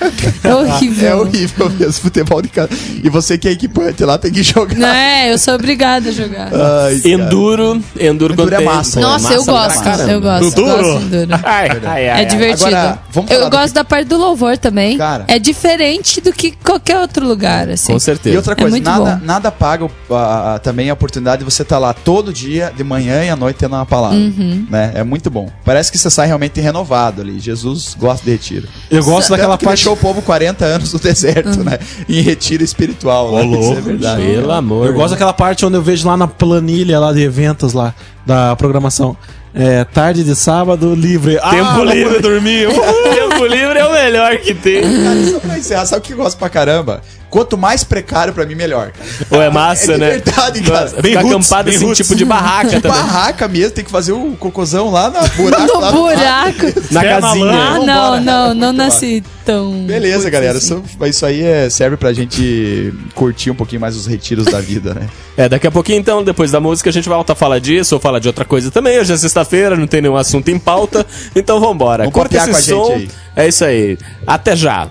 É 0.45 0.55
horrível. 0.55 1.09
É 1.09 1.15
horrível 1.15 1.71
mesmo, 1.71 1.93
futebol 1.95 2.43
de 2.43 2.49
casa. 2.49 2.71
E 3.03 3.09
você 3.09 3.39
que 3.39 3.49
é 3.49 3.53
equipante 3.53 4.05
lá 4.05 4.19
tem 4.19 4.31
que 4.33 4.43
jogar. 4.43 4.77
Não 4.77 4.89
é, 4.89 5.33
eu 5.33 5.39
sou 5.39 5.55
obrigada 5.55 6.08
a 6.09 6.13
jogar. 6.13 6.51
Ai. 6.55 7.01
Enduro, 7.05 7.83
enduro, 7.99 8.35
quando 8.35 8.49
Enduro 8.53 8.63
é 8.63 8.65
massa, 8.65 9.01
Pô, 9.01 9.07
Nossa, 9.07 9.33
eu 9.35 9.45
massa 9.45 9.53
pra 9.53 9.63
gosto. 9.69 9.85
caramba. 9.85 10.13
Eu 10.13 10.21
gosto. 10.21 10.55
Duro? 10.55 10.83
gosto 10.83 11.09
de 11.09 11.17
enduro. 11.17 11.41
Ai, 11.45 11.69
ai, 11.85 12.09
ai, 12.09 12.23
É 12.23 12.25
divertido. 12.25 12.67
Agora, 12.77 12.99
eu 13.31 13.51
gosto 13.51 13.75
da 13.75 13.85
parte 13.85 14.07
do 14.09 14.17
louvor 14.17 14.57
também. 14.59 14.97
Cara. 14.99 15.25
É 15.29 15.39
diferente 15.39 16.21
do 16.21 16.33
que 16.33 16.53
qualquer 16.53 16.99
outro 16.99 17.27
lugar, 17.27 17.69
assim. 17.69 17.93
Com 17.93 17.99
certeza. 17.99 18.35
E 18.35 18.37
outra 18.37 18.55
coisa, 18.57 18.71
muito 18.71 18.85
nada, 18.85 19.17
bom. 19.17 19.25
nada 19.27 19.51
paga 19.51 19.89
a- 20.11 20.61
também 20.63 20.91
a 20.91 20.93
oportunidade 20.95 21.39
de 21.41 21.45
você 21.45 21.63
estar 21.63 21.79
lá 21.79 21.93
todo 21.93 22.33
dia, 22.33 22.73
de 22.77 22.83
manhã 22.85 23.25
e 23.25 23.29
à 23.31 23.37
noite, 23.37 23.57
tendo 23.57 23.75
uma 23.77 23.87
palavra. 23.87 24.17
Uhum. 24.19 24.67
Né? 24.71 24.93
É 24.95 25.03
muito 25.05 25.31
bom. 25.31 25.49
Parece 25.65 25.91
que 25.93 25.99
você 25.99 26.11
sai 26.11 26.27
realmente 26.27 26.61
renovado 26.61 27.23
ali. 27.23 27.39
Jesus 27.41 27.97
gosta 27.99 28.25
de 28.25 28.31
retiro. 28.33 28.69
Eu 28.91 29.03
gosto 29.05 29.31
daquela 29.31 29.51
Tanto 29.55 29.61
que 29.61 29.65
parte. 29.67 29.77
deixou 29.79 29.93
o 29.95 29.97
povo 29.97 30.23
40 30.23 30.65
anos 30.65 30.93
no 30.93 30.99
deserto, 30.99 31.63
né? 31.65 31.79
Em 32.09 32.21
retiro 32.21 32.63
espiritual. 32.63 33.33
né? 33.37 33.47
Isso 33.59 33.73
é 33.73 33.81
verdade. 33.81 34.23
Pelo 34.23 34.53
amor. 34.53 34.87
Eu 34.87 34.95
gosto 34.95 35.11
daquela 35.11 35.33
parte 35.33 35.65
onde 35.65 35.77
eu 35.77 35.83
vejo 35.83 35.98
lá 36.05 36.17
na 36.17 36.27
planilha 36.27 36.99
lá 36.99 37.13
de 37.13 37.23
eventos 37.23 37.73
lá 37.73 37.95
da 38.25 38.55
programação. 38.57 39.17
É, 39.55 39.85
tarde 39.85 40.23
de 40.23 40.37
sábado, 40.37 40.95
livre. 40.95 41.35
Tempo 41.35 41.81
ah, 41.81 41.85
livre. 41.85 42.21
dormir. 42.21 42.69
Tempo 43.39 43.47
livre 43.47 43.79
é 43.79 43.87
o 43.87 43.93
melhor 43.93 44.37
que 44.39 44.55
tem. 44.55 44.83
Cara, 44.83 45.25
só 45.31 45.39
pra 45.41 45.59
encerrar, 45.59 45.87
sabe 45.87 46.01
o 46.01 46.03
que 46.05 46.13
eu 46.13 46.17
gosto 46.17 46.37
pra 46.39 46.49
caramba? 46.49 47.01
Quanto 47.31 47.59
mais 47.59 47.85
precário, 47.85 48.33
pra 48.33 48.47
mim, 48.47 48.55
melhor. 48.55 48.91
Ou 49.31 49.43
é 49.43 49.51
massa, 49.51 49.93
É 49.93 49.95
de 49.97 50.01
né? 50.01 50.11
verdade, 50.13 50.63
cara. 50.63 50.81
Nossa, 50.81 51.03
Bem 51.03 51.15
roots, 51.15 51.31
acampado 51.31 51.65
bem 51.67 51.77
assim, 51.77 51.85
roots. 51.85 51.99
tipo 52.07 52.17
de 52.17 52.25
barraca 52.25 52.71
também. 52.81 52.91
Barraca 52.91 53.47
mesmo, 53.49 53.71
tem 53.73 53.85
que 53.85 53.91
fazer 53.91 54.13
o 54.13 54.35
cocôzão 54.39 54.91
lá 54.91 55.11
na 55.11 55.21
buraco. 55.37 55.67
No 55.67 55.79
lá 55.79 55.93
buraco. 55.93 56.81
Na 56.91 57.03
na 57.03 57.21
casinha. 57.21 57.53
Ah, 57.53 57.79
não, 57.81 58.21
não, 58.23 58.55
não 58.55 58.73
nasci 58.73 59.23
tão. 59.45 59.73
Beleza, 59.85 60.31
galera. 60.31 60.57
assim. 60.57 60.83
Isso, 60.87 61.05
isso 61.07 61.27
aí 61.27 61.43
é, 61.43 61.69
serve 61.69 61.99
pra 61.99 62.15
gente 62.15 62.95
curtir 63.15 63.51
um 63.51 63.55
pouquinho 63.55 63.83
mais 63.83 63.95
os 63.95 64.07
retiros 64.07 64.47
da 64.47 64.61
vida, 64.63 64.95
né? 64.95 65.07
É, 65.37 65.51
daqui 65.51 65.67
a 65.67 65.71
pouquinho, 65.71 65.99
então, 65.99 66.25
depois 66.25 66.51
da 66.51 66.61
música, 66.61 66.89
a 66.89 66.93
gente 66.93 67.11
volta 67.11 67.35
a 67.35 67.37
falar 67.37 67.59
disso 67.59 67.95
ou 67.95 68.01
falar 68.01 68.21
de 68.21 68.27
outra 68.29 68.47
coisa 68.47 68.71
também. 68.71 68.99
Hoje 68.99 69.13
é 69.13 69.17
sexta-feira, 69.19 69.77
não 69.77 69.87
tem 69.87 70.01
nenhum 70.01 70.17
assunto 70.17 70.49
em 70.51 70.59
pauta. 70.59 71.05
Então 71.37 71.61
vambora. 71.61 72.05
Vamos 72.05 72.15
Curta 72.15 72.39
esse 72.39 72.51
com 72.51 72.57
a 72.57 72.61
som. 72.63 72.99
gente 72.99 73.11
É 73.39 73.47
isso 73.47 73.65
aí. 73.65 73.97
Até 74.27 74.57
já. 74.57 74.91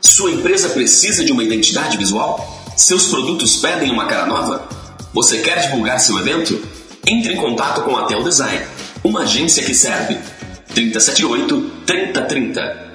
Sua 0.00 0.30
empresa 0.30 0.70
precisa 0.70 1.22
de 1.22 1.30
uma 1.30 1.44
identidade 1.44 1.98
visual? 1.98 2.64
Seus 2.74 3.08
produtos 3.08 3.56
pedem 3.56 3.90
uma 3.90 4.06
cara 4.06 4.24
nova? 4.24 4.66
Você 5.12 5.42
quer 5.42 5.60
divulgar 5.60 6.00
seu 6.00 6.18
evento? 6.18 6.58
Entre 7.06 7.34
em 7.34 7.36
contato 7.36 7.82
com 7.82 7.94
a 7.94 8.06
Tel 8.06 8.22
Design, 8.22 8.64
uma 9.04 9.24
agência 9.24 9.62
que 9.62 9.74
serve. 9.74 10.18
378 10.74 11.60
3030. 11.84 12.88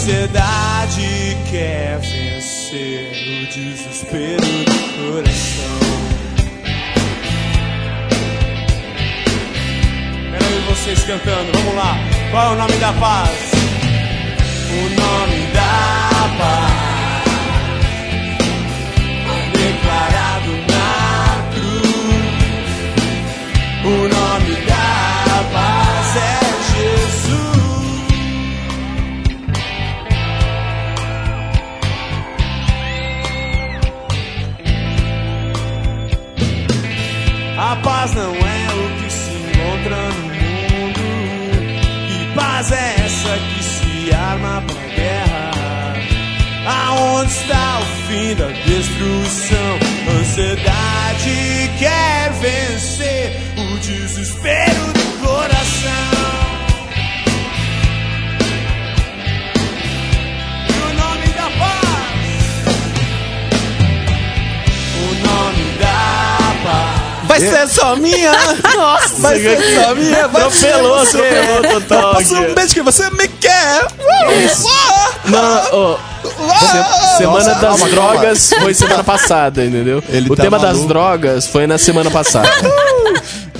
Ansiedade 0.00 1.36
quer 1.50 1.98
vencer 2.00 3.12
o 3.12 3.46
desespero 3.46 4.40
do 4.40 5.12
coração. 5.12 5.80
Quero 10.30 10.44
ver 10.44 10.60
vocês 10.68 11.04
cantando, 11.04 11.52
vamos 11.52 11.74
lá. 11.74 11.96
Qual 12.30 12.44
é 12.44 12.54
o 12.54 12.56
nome 12.56 12.76
da 12.78 12.92
paz? 12.94 13.52
O 14.70 15.00
nome 15.00 15.46
da 15.52 16.38
paz 16.38 16.89
A 37.70 37.76
paz 37.76 38.12
não 38.14 38.34
é 38.34 38.66
o 38.74 39.00
que 39.00 39.12
se 39.12 39.30
encontra 39.30 39.96
no 40.08 40.24
mundo. 40.24 41.00
Que 42.08 42.34
paz 42.34 42.72
é 42.72 42.94
essa 42.98 43.38
que 43.38 43.62
se 43.62 44.12
arma 44.12 44.60
pra 44.66 44.86
guerra? 44.88 45.52
Aonde 46.66 47.30
está 47.30 47.78
o 47.78 47.84
fim 48.08 48.34
da 48.34 48.48
destruição? 48.48 49.78
Ansiedade 50.18 51.70
quer 51.78 52.32
vencer 52.40 53.40
o 53.56 53.78
desespero 53.78 54.92
do 54.92 55.24
coração. 55.24 56.09
Vai 67.30 67.40
ser 67.40 67.68
só 67.68 67.96
minha! 67.96 68.32
Nossa, 68.76 69.14
Vai 69.18 69.38
ser 69.40 69.74
só 69.84 69.94
minha! 69.94 70.28
Vai 70.28 70.42
atropelou, 70.42 71.06
ser 71.06 71.22
atropelou 71.24 71.80
total. 71.80 72.14
Passa 72.14 72.34
um 72.34 72.54
beijo 72.54 72.74
que 72.74 72.82
você 72.82 73.08
me 73.10 73.28
quer! 73.28 73.86
Não, 75.26 75.62
ó, 75.72 75.96
se- 76.58 77.16
semana 77.18 77.44
das 77.54 77.60
calma, 77.60 77.88
drogas 77.88 78.50
foi 78.60 78.74
semana 78.74 79.04
passada, 79.04 79.64
entendeu? 79.64 80.02
Ele 80.08 80.30
o 80.30 80.36
tá 80.36 80.42
tema 80.42 80.58
das 80.58 80.72
maluco. 80.72 80.88
drogas 80.88 81.46
foi 81.46 81.66
na 81.66 81.78
semana 81.78 82.10
passada. 82.10 82.48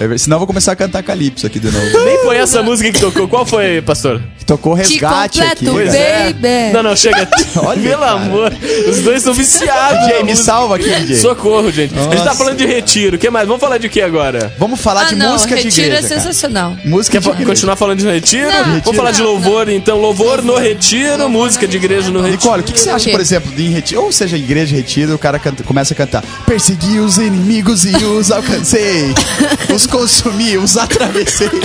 É 0.00 0.18
senão 0.18 0.36
eu 0.36 0.38
vou 0.40 0.46
começar 0.46 0.72
a 0.72 0.76
cantar 0.76 1.02
Calypso 1.02 1.46
aqui 1.46 1.58
de 1.60 1.70
novo. 1.70 1.86
Nem 2.04 2.18
foi 2.20 2.36
essa 2.38 2.62
música 2.62 2.90
que 2.90 2.98
tocou. 3.00 3.28
Qual 3.28 3.44
foi, 3.44 3.82
pastor? 3.82 4.20
Tocou 4.46 4.74
Te 4.76 4.94
resgate 4.94 5.40
aqui. 5.42 5.66
completo, 5.66 5.72
Pois 5.72 5.94
é. 5.94 6.32
baby. 6.32 6.72
Não, 6.72 6.82
não, 6.82 6.96
chega. 6.96 7.28
Olha, 7.62 7.80
Pelo 7.80 8.00
cara. 8.00 8.12
amor. 8.12 8.52
Os 8.88 8.98
dois 9.02 9.22
são 9.22 9.32
viciados. 9.34 10.06
DJ, 10.06 10.22
me 10.24 10.34
salva 10.34 10.76
aqui, 10.76 10.88
DJ. 10.90 11.16
Socorro, 11.16 11.70
gente. 11.70 11.96
A 11.96 12.02
gente 12.02 12.16
tá 12.16 12.24
Nossa. 12.24 12.34
falando 12.38 12.56
de 12.56 12.66
retiro. 12.66 13.16
O 13.16 13.18
que 13.18 13.30
mais? 13.30 13.46
Vamos 13.46 13.60
falar 13.60 13.78
de 13.78 13.88
que 13.88 14.00
agora? 14.00 14.52
Vamos 14.58 14.80
falar 14.80 15.02
Ah, 15.02 15.04
de 15.10 15.14
não, 15.16 15.32
música 15.32 15.54
de 15.56 15.62
retiro 15.64 15.86
igreja. 15.88 16.06
é 16.06 16.08
cara. 16.08 16.20
sensacional. 16.20 16.76
Música 16.84 17.20
Quer 17.20 17.34
de 17.36 17.44
continuar 17.44 17.76
falando 17.76 17.98
de 17.98 18.06
retiro? 18.06 18.46
Não, 18.50 18.58
Vamos 18.58 18.74
retiro. 18.76 18.96
falar 18.96 19.10
de 19.12 19.20
não, 19.22 19.26
louvor, 19.26 19.68
então. 19.68 20.00
Louvor 20.00 20.42
no 20.42 20.56
retiro, 20.56 21.28
música 21.28 21.68
de 21.68 21.76
igreja 21.76 22.10
no 22.10 22.20
retiro. 22.20 22.40
Nicole, 22.42 22.62
o 22.62 22.64
que, 22.64 22.72
que 22.72 22.80
você 22.80 22.90
acha, 22.90 23.10
por 23.10 23.20
exemplo, 23.20 23.52
de 23.52 23.66
em 23.66 23.70
retiro? 23.70 24.02
Ou 24.02 24.10
seja, 24.10 24.36
igreja 24.36 24.74
retiro, 24.74 25.14
o 25.14 25.18
cara 25.18 25.38
canta- 25.38 25.62
começa 25.62 25.92
a 25.94 25.96
cantar 25.96 26.24
Persegui 26.46 26.98
os 26.98 27.18
inimigos 27.18 27.84
e 27.84 27.94
os 28.04 28.30
alcancei 28.32 29.14
Os 29.74 29.86
consumi, 29.90 30.56
os 30.56 30.76
atravessei 30.76 31.50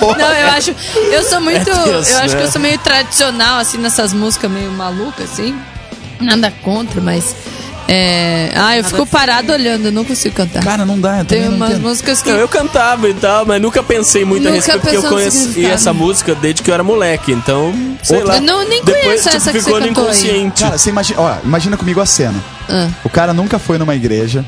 Não, 0.00 0.32
eu 0.32 0.46
acho. 0.52 0.74
Eu 1.10 1.22
sou 1.24 1.40
muito. 1.40 1.68
É 1.70 1.74
tenso, 1.74 2.10
eu 2.10 2.18
acho 2.18 2.34
né? 2.34 2.40
que 2.40 2.46
eu 2.46 2.50
sou 2.50 2.60
meio 2.60 2.78
tradicional, 2.78 3.58
assim, 3.58 3.78
nessas 3.78 4.12
músicas 4.12 4.50
meio 4.50 4.70
malucas, 4.70 5.30
assim. 5.32 5.54
Nada 6.20 6.52
contra, 6.62 7.00
mas. 7.00 7.34
É... 7.88 8.52
Ah, 8.54 8.76
eu 8.78 8.84
fico 8.84 9.04
parado 9.04 9.52
olhando, 9.52 9.86
eu 9.86 9.92
não 9.92 10.04
consigo 10.04 10.34
cantar. 10.36 10.62
Cara, 10.62 10.84
não 10.86 10.98
dá, 11.00 11.18
eu 11.18 11.24
Tem 11.24 11.48
umas 11.48 11.70
entendo. 11.70 11.82
músicas 11.88 12.22
que. 12.22 12.30
Não, 12.30 12.38
eu 12.38 12.48
cantava 12.48 13.08
e 13.08 13.14
tal, 13.14 13.44
mas 13.44 13.60
nunca 13.60 13.82
pensei 13.82 14.24
muito 14.24 14.46
a 14.46 14.50
Nunca 14.52 14.72
respeito, 14.72 14.80
porque 14.82 14.96
eu 14.96 15.10
conheci 15.10 15.66
essa 15.66 15.92
música 15.92 16.34
desde 16.34 16.62
que 16.62 16.70
eu 16.70 16.74
era 16.74 16.84
moleque, 16.84 17.32
então, 17.32 17.74
sei 18.02 18.18
Outra- 18.18 18.34
lá. 18.34 18.38
Eu 18.38 18.42
não- 18.42 18.68
nem 18.68 18.82
Depois, 18.84 19.04
conheço 19.04 19.24
tipo, 19.24 19.36
essa 19.36 19.52
que 19.52 19.58
ficou 19.58 19.74
você 19.74 19.80
no 19.80 19.86
cantou 19.88 20.04
aí. 20.04 20.10
inconsciente. 20.12 20.62
Cara, 20.62 20.78
você 20.78 20.90
imagina, 20.90 21.20
ó, 21.20 21.34
imagina 21.44 21.76
comigo 21.76 22.00
a 22.00 22.06
cena. 22.06 22.42
Ah. 22.68 22.88
O 23.04 23.10
cara 23.10 23.34
nunca 23.34 23.58
foi 23.58 23.78
numa 23.78 23.94
igreja. 23.96 24.44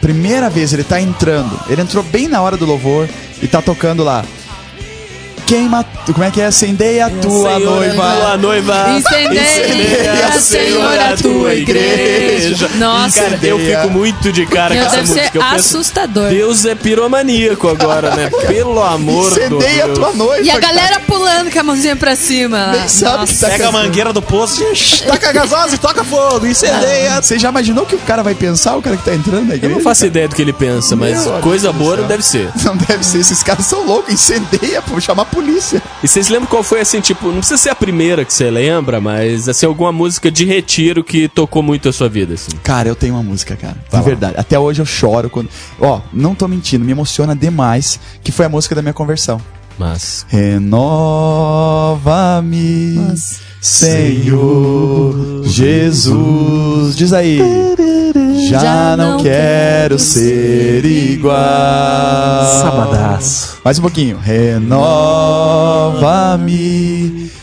Primeira 0.00 0.48
vez 0.48 0.72
ele 0.72 0.84
tá 0.84 1.00
entrando. 1.00 1.58
Ele 1.68 1.82
entrou 1.82 2.02
bem 2.04 2.28
na 2.28 2.40
hora 2.40 2.56
do 2.56 2.66
louvor 2.66 3.08
e 3.42 3.48
tá 3.48 3.60
tocando 3.60 4.04
lá. 4.04 4.24
Queima. 5.48 5.82
Como 6.12 6.22
é 6.24 6.30
que 6.30 6.40
é? 6.42 6.46
Acendeia 6.46 7.06
a 7.06 7.10
tua 7.10 7.58
noiva. 7.58 7.94
Tua 8.16 8.36
noiva. 8.36 8.98
Incendeia, 8.98 10.38
Senhor, 10.40 10.98
a 10.98 11.16
tua 11.16 11.54
igreja. 11.54 12.68
Nossa. 12.76 13.22
Cara, 13.22 13.38
eu 13.42 13.58
fico 13.58 13.90
muito 13.90 14.30
de 14.30 14.44
cara 14.44 14.74
Meu, 14.74 14.82
com 14.84 14.88
essa 14.88 14.96
deve 14.96 15.08
ser 15.08 15.20
música. 15.20 15.38
Eu 15.38 15.42
penso, 15.42 15.54
assustador. 15.54 16.28
Deus 16.28 16.64
é 16.66 16.74
piromaníaco 16.74 17.66
agora, 17.68 18.14
né? 18.14 18.30
Pelo 18.46 18.82
amor 18.82 19.30
do 19.30 19.38
Incendeia 19.40 19.84
a 19.84 19.86
Deus. 19.86 19.98
tua 19.98 20.12
noiva. 20.12 20.42
E 20.42 20.50
a 20.50 20.58
galera 20.58 21.00
pulando 21.00 21.50
com 21.50 21.58
a 21.58 21.62
mãozinha 21.62 21.96
pra 21.96 22.14
cima. 22.14 22.72
Nem 22.72 22.88
sabe 22.88 23.26
que 23.26 23.34
tá 23.36 23.48
Pega 23.48 23.68
a 23.68 23.72
mangueira 23.72 24.12
do 24.12 24.20
poço, 24.20 24.62
taca 25.06 25.32
gasosa 25.32 25.74
e 25.74 25.78
toca 25.78 26.04
fogo, 26.04 26.46
incendeia. 26.46 27.22
Você 27.22 27.38
já 27.38 27.48
imaginou 27.48 27.84
o 27.84 27.86
que 27.86 27.94
o 27.94 27.98
cara 28.00 28.22
vai 28.22 28.34
pensar, 28.34 28.76
o 28.76 28.82
cara 28.82 28.96
que 28.98 29.04
tá 29.04 29.14
entrando 29.14 29.46
na 29.46 29.54
Eu 29.54 29.56
igreja? 29.56 29.74
não 29.76 29.82
faço 29.82 30.04
ideia 30.04 30.28
do 30.28 30.34
que 30.34 30.42
ele 30.42 30.52
pensa, 30.52 30.94
mas 30.94 31.24
Meu 31.26 31.40
coisa 31.40 31.72
Deus 31.72 31.82
boa 31.82 31.96
não 31.96 32.06
deve 32.06 32.22
ser. 32.22 32.50
Não 32.64 32.76
deve 32.76 33.02
ser, 33.04 33.18
esses 33.18 33.42
caras 33.42 33.64
são 33.64 33.86
loucos, 33.86 34.12
incendeia, 34.12 34.82
pô, 34.82 35.00
chamar 35.00 35.22
a 35.22 35.26
polícia. 35.38 35.80
E 36.02 36.08
vocês 36.08 36.28
lembram 36.28 36.48
qual 36.48 36.62
foi, 36.62 36.80
assim, 36.80 37.00
tipo, 37.00 37.26
não 37.28 37.38
precisa 37.38 37.56
ser 37.56 37.70
a 37.70 37.74
primeira 37.74 38.24
que 38.24 38.32
você 38.32 38.50
lembra, 38.50 39.00
mas, 39.00 39.48
assim, 39.48 39.66
alguma 39.66 39.92
música 39.92 40.30
de 40.30 40.44
retiro 40.44 41.04
que 41.04 41.28
tocou 41.28 41.62
muito 41.62 41.88
a 41.88 41.92
sua 41.92 42.08
vida, 42.08 42.34
assim? 42.34 42.50
Cara, 42.62 42.88
eu 42.88 42.96
tenho 42.96 43.14
uma 43.14 43.22
música, 43.22 43.56
cara. 43.56 43.76
De 43.90 44.02
verdade. 44.02 44.34
Até 44.36 44.58
hoje 44.58 44.82
eu 44.82 44.86
choro 44.86 45.30
quando. 45.30 45.48
Ó, 45.80 46.00
não 46.12 46.34
tô 46.34 46.48
mentindo, 46.48 46.84
me 46.84 46.92
emociona 46.92 47.36
demais. 47.36 48.00
Que 48.22 48.32
foi 48.32 48.46
a 48.46 48.48
música 48.48 48.74
da 48.74 48.82
minha 48.82 48.94
conversão. 48.94 49.40
Mas... 49.78 50.26
Renova-me. 50.28 50.98
Senhor 53.60 55.42
Jesus. 55.44 56.96
Diz 56.96 57.12
aí. 57.12 57.40
Já, 58.48 58.58
Já 58.60 58.96
não, 58.96 59.12
não 59.12 59.22
quero 59.22 59.68
quero 59.88 59.98
ser 59.98 60.84
igual. 60.84 61.34
Sabadaço. 62.60 63.58
Mais 63.64 63.78
um 63.78 63.82
pouquinho. 63.82 64.18
Renova-me, 64.18 64.60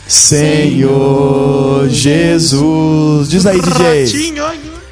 Senhor 0.06 1.88
Jesus. 1.88 3.28
Diz 3.28 3.44
aí, 3.46 3.60
DJ. 3.60 4.06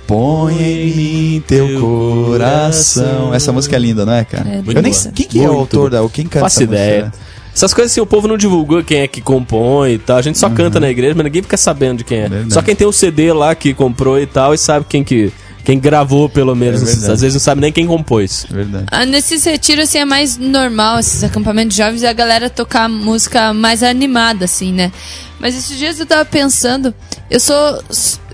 Põe 0.07 0.55
em 0.63 0.95
mim 0.95 1.43
teu 1.47 1.81
coração. 1.81 3.33
Essa 3.33 3.53
música 3.53 3.77
é 3.77 3.79
linda, 3.79 4.05
não 4.05 4.13
é, 4.13 4.25
cara? 4.25 4.49
É 4.49 4.63
Eu 4.67 4.83
nem 4.83 4.93
sei 4.93 5.13
quem 5.13 5.27
que 5.27 5.41
é 5.43 5.49
o 5.49 5.55
autor 5.55 5.91
da, 5.91 6.03
ou 6.03 6.11
quem 6.11 6.27
canta 6.27 6.41
Faço 6.41 6.63
essa 6.63 6.71
música, 6.71 6.85
ideia. 6.87 7.05
né? 7.07 7.13
Essas 7.55 7.73
coisas 7.73 7.93
assim, 7.93 8.01
o 8.01 8.07
povo 8.07 8.27
não 8.27 8.37
divulgou 8.37 8.83
quem 8.83 9.01
é 9.01 9.07
que 9.09 9.21
compõe 9.21 9.93
e 9.93 9.99
tal. 9.99 10.17
A 10.17 10.23
gente 10.23 10.39
só 10.39 10.51
canta 10.51 10.81
na 10.81 10.91
igreja, 10.91 11.15
mas 11.15 11.25
ninguém 11.25 11.41
fica 11.41 11.57
sabendo 11.57 11.99
de 11.99 12.05
quem 12.05 12.19
é. 12.19 12.23
Uhum. 12.25 12.29
Verdade. 12.29 12.55
Só 12.55 12.63
quem 12.63 12.75
tem 12.75 12.87
o 12.87 12.93
CD 12.93 13.33
lá 13.33 13.55
que 13.55 13.73
comprou 13.73 14.19
e 14.19 14.27
tal 14.27 14.53
e 14.53 14.59
sabe 14.59 14.87
quem 14.89 15.05
que 15.05 15.33
quem 15.65 15.79
gravou 15.81 16.29
pelo 16.29 16.55
menos. 16.55 16.83
É. 16.83 17.13
Às 17.13 17.21
vezes 17.21 17.35
não 17.35 17.41
sabe 17.41 17.61
nem 17.61 17.73
quem 17.73 17.87
compôs. 17.87 18.47
Verdade. 18.51 18.85
Ah, 18.91 19.07
nesses 19.07 19.45
retiros, 19.45 19.85
assim, 19.85 19.99
é 19.99 20.05
mais 20.05 20.37
normal, 20.37 20.99
esses 20.99 21.25
acampamentos 21.25 21.75
de 21.75 21.83
jovens, 21.83 22.05
a 22.05 22.13
galera 22.13 22.51
tocar 22.51 22.89
música 22.89 23.55
mais 23.55 23.83
animada, 23.83 24.45
assim, 24.45 24.73
né? 24.73 24.93
Mas 25.41 25.57
esses 25.57 25.79
dias 25.79 25.99
eu 25.99 26.07
tava 26.07 26.25
pensando, 26.25 26.95
eu 27.31 27.41
sou, 27.41 27.83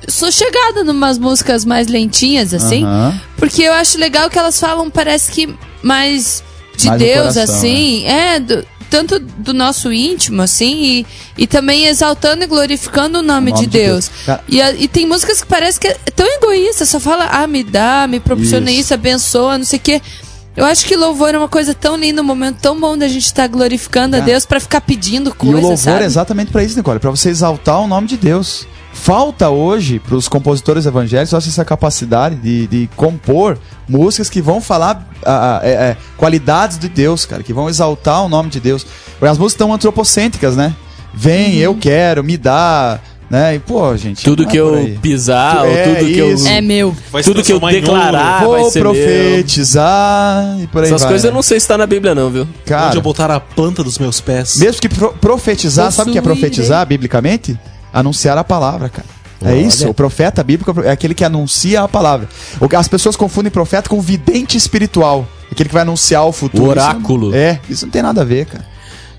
sou 0.09 0.31
chegada 0.33 0.83
numas 0.85 1.19
músicas 1.19 1.65
mais 1.65 1.87
lentinhas, 1.89 2.53
assim, 2.55 2.85
Aham. 2.85 3.21
porque 3.37 3.63
eu 3.63 3.73
acho 3.73 3.99
legal 3.99 4.29
que 4.31 4.39
elas 4.39 4.59
falam, 4.59 4.89
parece 4.91 5.31
que 5.33 5.55
mais 5.83 6.43
de 6.77 6.89
Mais 6.89 7.01
Deus, 7.01 7.35
coração, 7.35 7.43
assim, 7.57 8.05
é, 8.07 8.41
do- 8.41 8.65
tanto 8.89 9.19
do 9.21 9.53
nosso 9.55 9.93
íntimo, 9.93 10.43
assim, 10.43 10.83
e, 10.83 11.07
e 11.39 11.47
também 11.47 11.85
exaltando 11.87 12.43
e 12.43 12.47
glorificando 12.47 13.19
o 13.21 13.23
nome, 13.23 13.51
O 13.53 13.55
nome 13.55 13.67
de 13.67 13.71
de 13.71 13.79
Deus. 13.79 14.11
Deus. 14.27 14.39
E, 14.49 14.61
a- 14.61 14.73
e 14.73 14.89
tem 14.89 15.07
músicas 15.07 15.41
que 15.43 15.47
parece 15.47 15.79
que 15.79 15.87
é 15.87 15.95
tão 16.17 16.27
egoísta, 16.27 16.85
só 16.85 16.99
fala, 16.99 17.27
ah, 17.31 17.47
me 17.47 17.63
dá, 17.63 18.07
me 18.09 18.19
proporciona 18.19 18.71
Isso. 18.71 18.81
isso, 18.81 18.95
abençoa, 18.95 19.59
não 19.59 19.65
sei 19.65 19.79
o 19.79 19.83
quê. 19.83 20.03
Eu 20.57 20.65
acho 20.65 20.85
que 20.85 20.97
louvor 20.97 21.33
é 21.35 21.39
uma 21.39 21.49
coisa 21.49 21.73
tão 21.73 21.97
linda, 21.97 22.21
um 22.21 22.25
momento 22.25 22.59
tão 22.61 22.79
bom 22.79 22.99
da 22.99 23.07
gente 23.07 23.25
estar 23.25 23.47
glorificando 23.47 24.17
a 24.17 24.19
Cara, 24.19 24.31
Deus 24.33 24.45
pra 24.45 24.59
ficar 24.59 24.81
pedindo 24.81 25.31
E 25.31 25.33
coisas, 25.35 25.59
o 25.59 25.69
louvor 25.69 25.79
sabe? 25.79 26.03
é 26.03 26.07
exatamente 26.07 26.51
pra 26.51 26.65
isso, 26.65 26.77
Nicole, 26.77 26.99
pra 26.99 27.11
você 27.11 27.29
exaltar 27.31 27.81
o 27.81 27.87
nome 27.87 28.09
de 28.09 28.17
Deus. 28.17 28.67
Falta 28.93 29.49
hoje 29.49 29.99
pros 29.99 30.29
compositores 30.29 30.85
evangélicos 30.85 31.33
essa 31.33 31.65
capacidade 31.65 32.35
de, 32.37 32.67
de 32.67 32.91
compor 32.97 33.57
músicas 33.89 34.29
que 34.29 34.43
vão 34.43 34.61
falar 34.61 35.09
ah, 35.25 35.61
ah, 35.63 35.67
é, 35.67 35.71
é, 35.71 35.97
qualidades 36.17 36.77
de 36.79 36.89
Deus, 36.89 37.25
cara, 37.25 37.43
que 37.43 37.53
vão 37.53 37.69
exaltar 37.69 38.25
o 38.25 38.29
nome 38.29 38.51
de 38.51 38.61
Deus. 38.61 38.85
As 39.21 39.39
músicas 39.39 39.53
estão 39.53 39.73
antropocêntricas, 39.73 40.57
né? 40.57 40.75
Vem, 41.15 41.55
Uhum. 41.57 41.61
eu 41.63 41.75
quero, 41.77 42.23
me 42.23 42.37
dá, 42.37 43.01
né? 43.31 43.55
E 43.55 43.59
pô, 43.59 43.97
gente. 43.97 44.23
Tudo 44.25 44.43
é 44.43 44.47
que 44.47 44.57
eu 44.57 44.97
pisar, 45.01 45.67
é 45.67 45.85
tudo 45.95 46.07
que 46.07 46.19
eu. 46.19 46.47
É 46.47 46.61
meu. 46.61 46.95
Vai 47.11 47.23
Tudo 47.23 47.43
que 47.43 47.53
eu 47.53 47.61
declarar 47.61 48.39
vai 48.39 48.61
Vou 48.61 48.71
ser 48.71 48.83
meu. 48.83 48.93
profetizar 48.93 50.57
e 50.61 50.67
por 50.67 50.83
aí 50.83 50.89
Essas 50.89 51.03
vai, 51.03 51.11
coisas 51.11 51.25
né? 51.25 51.31
eu 51.31 51.35
não 51.35 51.43
sei 51.43 51.59
se 51.61 51.67
tá 51.69 51.79
na 51.79 51.87
Bíblia, 51.87 52.15
não, 52.15 52.31
viu? 52.31 52.47
Cara, 52.67 52.89
Onde 52.89 52.97
eu 52.99 53.03
botar 53.03 53.31
a 53.31 53.41
planta 53.41 53.83
dos 53.83 53.99
meus 53.99 54.21
pés. 54.21 54.57
Mesmo 54.57 54.81
que 54.81 54.89
pro- 54.89 55.13
profetizar, 55.15 55.91
sabe 55.93 56.11
o 56.11 56.13
que 56.13 56.19
é 56.19 56.23
Possuirei. 56.23 56.41
profetizar 56.51 56.87
biblicamente? 56.87 57.59
Anunciar 57.93 58.37
a 58.39 58.45
palavra, 58.45 58.89
cara. 58.89 59.07
É 59.43 59.49
Olha. 59.53 59.61
isso, 59.63 59.89
o 59.89 59.95
profeta 59.95 60.45
bíblico 60.45 60.83
é 60.83 60.91
aquele 60.91 61.15
que 61.15 61.25
anuncia 61.25 61.81
a 61.83 61.89
palavra. 61.89 62.29
O 62.61 62.69
que- 62.69 62.77
As 62.77 62.87
pessoas 62.89 63.17
confundem 63.17 63.51
profeta 63.51 63.89
com 63.89 64.01
vidente 64.01 64.57
espiritual, 64.57 65.27
aquele 65.51 65.69
que 65.69 65.73
vai 65.75 65.83
anunciar 65.83 66.27
o 66.27 66.33
futuro. 66.33 66.65
O 66.65 66.73
Isso 66.73 66.81
oráculo. 66.81 67.31
não- 67.31 67.37
é, 67.37 67.59
isso 67.69 67.87
não 67.87 67.91
tem 67.91 68.03
nada 68.03 68.21
a 68.21 68.25
ver, 68.25 68.45
cara. 68.47 68.67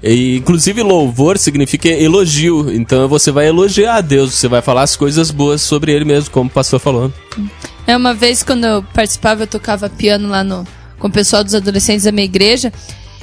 E, 0.04 0.38
inclusive, 0.38 0.82
louvor 0.84 1.38
significa 1.38 1.88
elogio. 1.90 2.72
Então 2.74 3.08
você 3.08 3.32
vai 3.32 3.48
elogiar 3.48 3.96
a 3.96 4.02
Deus, 4.02 4.34
você 4.34 4.48
vai 4.48 4.62
falar 4.62 4.84
as 4.84 4.96
coisas 4.96 5.30
boas 5.32 5.62
sobre 5.62 5.92
ele 5.92 6.06
mesmo, 6.06 6.30
como 6.32 6.50
o 6.50 6.54
pastor 6.54 6.80
falou. 6.80 7.12
É 7.88 7.98
uma 7.98 8.14
vez 8.14 8.42
quando 8.44 8.66
eu 8.66 8.84
participava, 8.94 9.44
eu 9.44 9.48
tocava 9.48 9.90
piano 9.90 10.28
lá 10.30 10.44
no, 10.44 10.66
com 11.00 11.08
o 11.08 11.12
pessoal 11.12 11.44
dos 11.44 11.54
adolescentes 11.56 12.04
da 12.04 12.12
minha 12.12 12.26
igreja. 12.26 12.72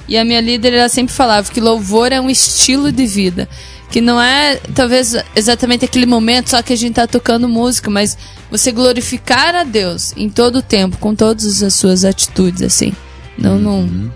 E 0.09 0.17
a 0.17 0.25
minha 0.25 0.41
líder 0.41 0.73
ela 0.73 0.89
sempre 0.89 1.13
falava 1.15 1.51
que 1.51 1.61
louvor 1.61 2.13
é 2.13 2.21
um 2.21 2.31
estilo 2.31 2.91
de 2.91 3.07
vida. 3.07 3.49
Que 3.90 4.01
não 4.03 4.20
é, 4.20 4.57
talvez, 4.74 5.16
exatamente 5.35 5.85
aquele 5.85 6.05
momento 6.07 6.51
só 6.51 6.61
que 6.62 6.72
a 6.72 6.77
gente 6.77 6.94
tá 6.94 7.07
tocando 7.07 7.48
música, 7.48 7.90
mas 7.90 8.18
você 8.51 8.70
glorificar 8.70 9.55
a 9.55 9.64
Deus 9.64 10.12
em 10.16 10.29
todo 10.29 10.57
o 10.59 10.62
tempo, 10.62 10.98
com 10.98 11.14
todas 11.14 11.62
as 11.62 11.72
suas 11.74 12.05
atitudes, 12.05 12.61
assim. 12.62 12.92
Não, 13.38 13.59
não. 13.59 14.11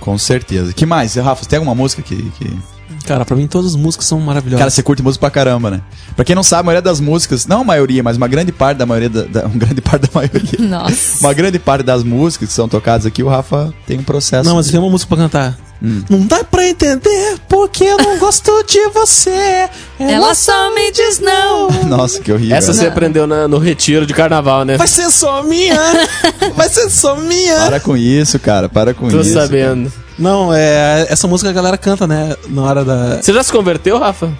Com 0.00 0.16
certeza. 0.18 0.72
que 0.72 0.84
mais? 0.86 1.14
Rafa, 1.14 1.44
tem 1.46 1.58
alguma 1.58 1.74
música 1.74 2.02
que. 2.02 2.16
que- 2.38 2.58
Cara, 3.06 3.24
pra 3.24 3.34
mim 3.36 3.46
todas 3.46 3.70
as 3.70 3.76
músicas 3.76 4.06
são 4.06 4.20
maravilhosas. 4.20 4.58
Cara, 4.60 4.70
você 4.70 4.82
curte 4.82 5.02
música 5.02 5.20
pra 5.20 5.30
caramba, 5.30 5.70
né? 5.70 5.80
Pra 6.14 6.24
quem 6.24 6.34
não 6.36 6.42
sabe, 6.42 6.60
a 6.60 6.64
maioria 6.64 6.82
das 6.82 7.00
músicas, 7.00 7.46
não 7.46 7.62
a 7.62 7.64
maioria, 7.64 8.02
mas 8.02 8.16
uma 8.16 8.28
grande 8.28 8.52
parte 8.52 8.76
da 8.78 8.84
maioria. 8.86 9.08
Da, 9.08 9.22
da- 9.22 9.46
uma 9.46 9.56
grande 9.56 9.80
parte 9.80 10.02
da 10.02 10.08
maioria. 10.14 10.58
Nossa. 10.58 11.20
Uma 11.20 11.32
grande 11.32 11.58
parte 11.58 11.82
das 11.82 12.02
músicas 12.04 12.48
que 12.48 12.54
são 12.54 12.68
tocadas 12.68 13.06
aqui, 13.06 13.22
o 13.22 13.28
Rafa 13.28 13.72
tem 13.86 13.98
um 13.98 14.02
processo. 14.02 14.48
Não, 14.48 14.56
mas 14.56 14.70
tem 14.70 14.78
uma 14.78 14.90
música 14.90 15.08
pra 15.08 15.16
cantar. 15.24 15.58
Hum. 15.82 16.02
Não 16.10 16.26
dá 16.26 16.44
pra 16.44 16.68
entender 16.68 17.36
porque 17.48 17.84
eu 17.84 17.96
não 17.96 18.18
gosto 18.18 18.62
de 18.64 18.88
você. 18.90 19.68
Ela 19.98 20.34
só 20.34 20.74
me 20.74 20.92
diz 20.92 21.20
não. 21.20 21.70
Nossa, 21.86 22.20
que 22.20 22.30
horrível. 22.32 22.56
Essa 22.56 22.72
você 22.74 22.86
aprendeu 22.86 23.26
na- 23.26 23.48
no 23.48 23.58
retiro 23.58 24.04
de 24.04 24.12
carnaval, 24.12 24.64
né? 24.64 24.76
Vai 24.76 24.86
ser 24.86 25.10
só 25.10 25.42
minha. 25.42 25.78
Vai 26.54 26.68
ser 26.68 26.90
só 26.90 27.16
minha. 27.16 27.56
Para 27.56 27.80
com 27.80 27.96
isso, 27.96 28.38
cara. 28.38 28.68
Para 28.68 28.92
com 28.92 29.08
Tô 29.08 29.20
isso. 29.20 29.32
sabendo. 29.32 29.90
Não, 30.18 30.52
é. 30.52 31.06
Essa 31.08 31.26
música 31.26 31.48
a 31.48 31.52
galera 31.52 31.78
canta, 31.78 32.06
né? 32.06 32.34
Na 32.48 32.62
hora 32.62 32.84
da. 32.84 33.22
Você 33.22 33.32
já 33.32 33.42
se 33.42 33.50
converteu, 33.52 33.98
Rafa? 33.98 34.28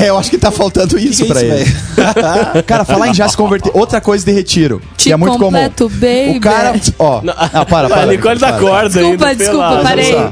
É, 0.00 0.08
eu 0.08 0.18
acho 0.18 0.30
que 0.30 0.36
tá 0.38 0.50
faltando 0.50 0.98
isso 0.98 1.24
que 1.24 1.30
é 1.30 1.34
pra 1.34 1.42
isso, 1.44 1.52
ele. 1.54 2.62
Cara, 2.66 2.84
falar 2.84 3.08
em 3.08 3.14
já 3.14 3.28
se 3.28 3.36
converter. 3.36 3.70
Outra 3.72 4.00
coisa 4.00 4.24
de 4.24 4.32
retiro. 4.32 4.82
Te 4.96 5.04
que 5.08 5.12
é 5.12 5.16
muito 5.16 5.34
comum. 5.34 5.44
completo, 5.44 5.88
baby. 5.90 6.36
O 6.38 6.40
cara. 6.40 6.72
Ó. 6.98 7.20
Não, 7.22 7.32
para, 7.66 7.88
para. 7.88 8.02
a 8.02 8.06
Nicole 8.06 8.38
para. 8.40 8.58
corda 8.58 8.88
Desculpa, 8.88 9.26
ainda. 9.26 9.36
desculpa, 9.44 9.80
parei. 9.82 10.28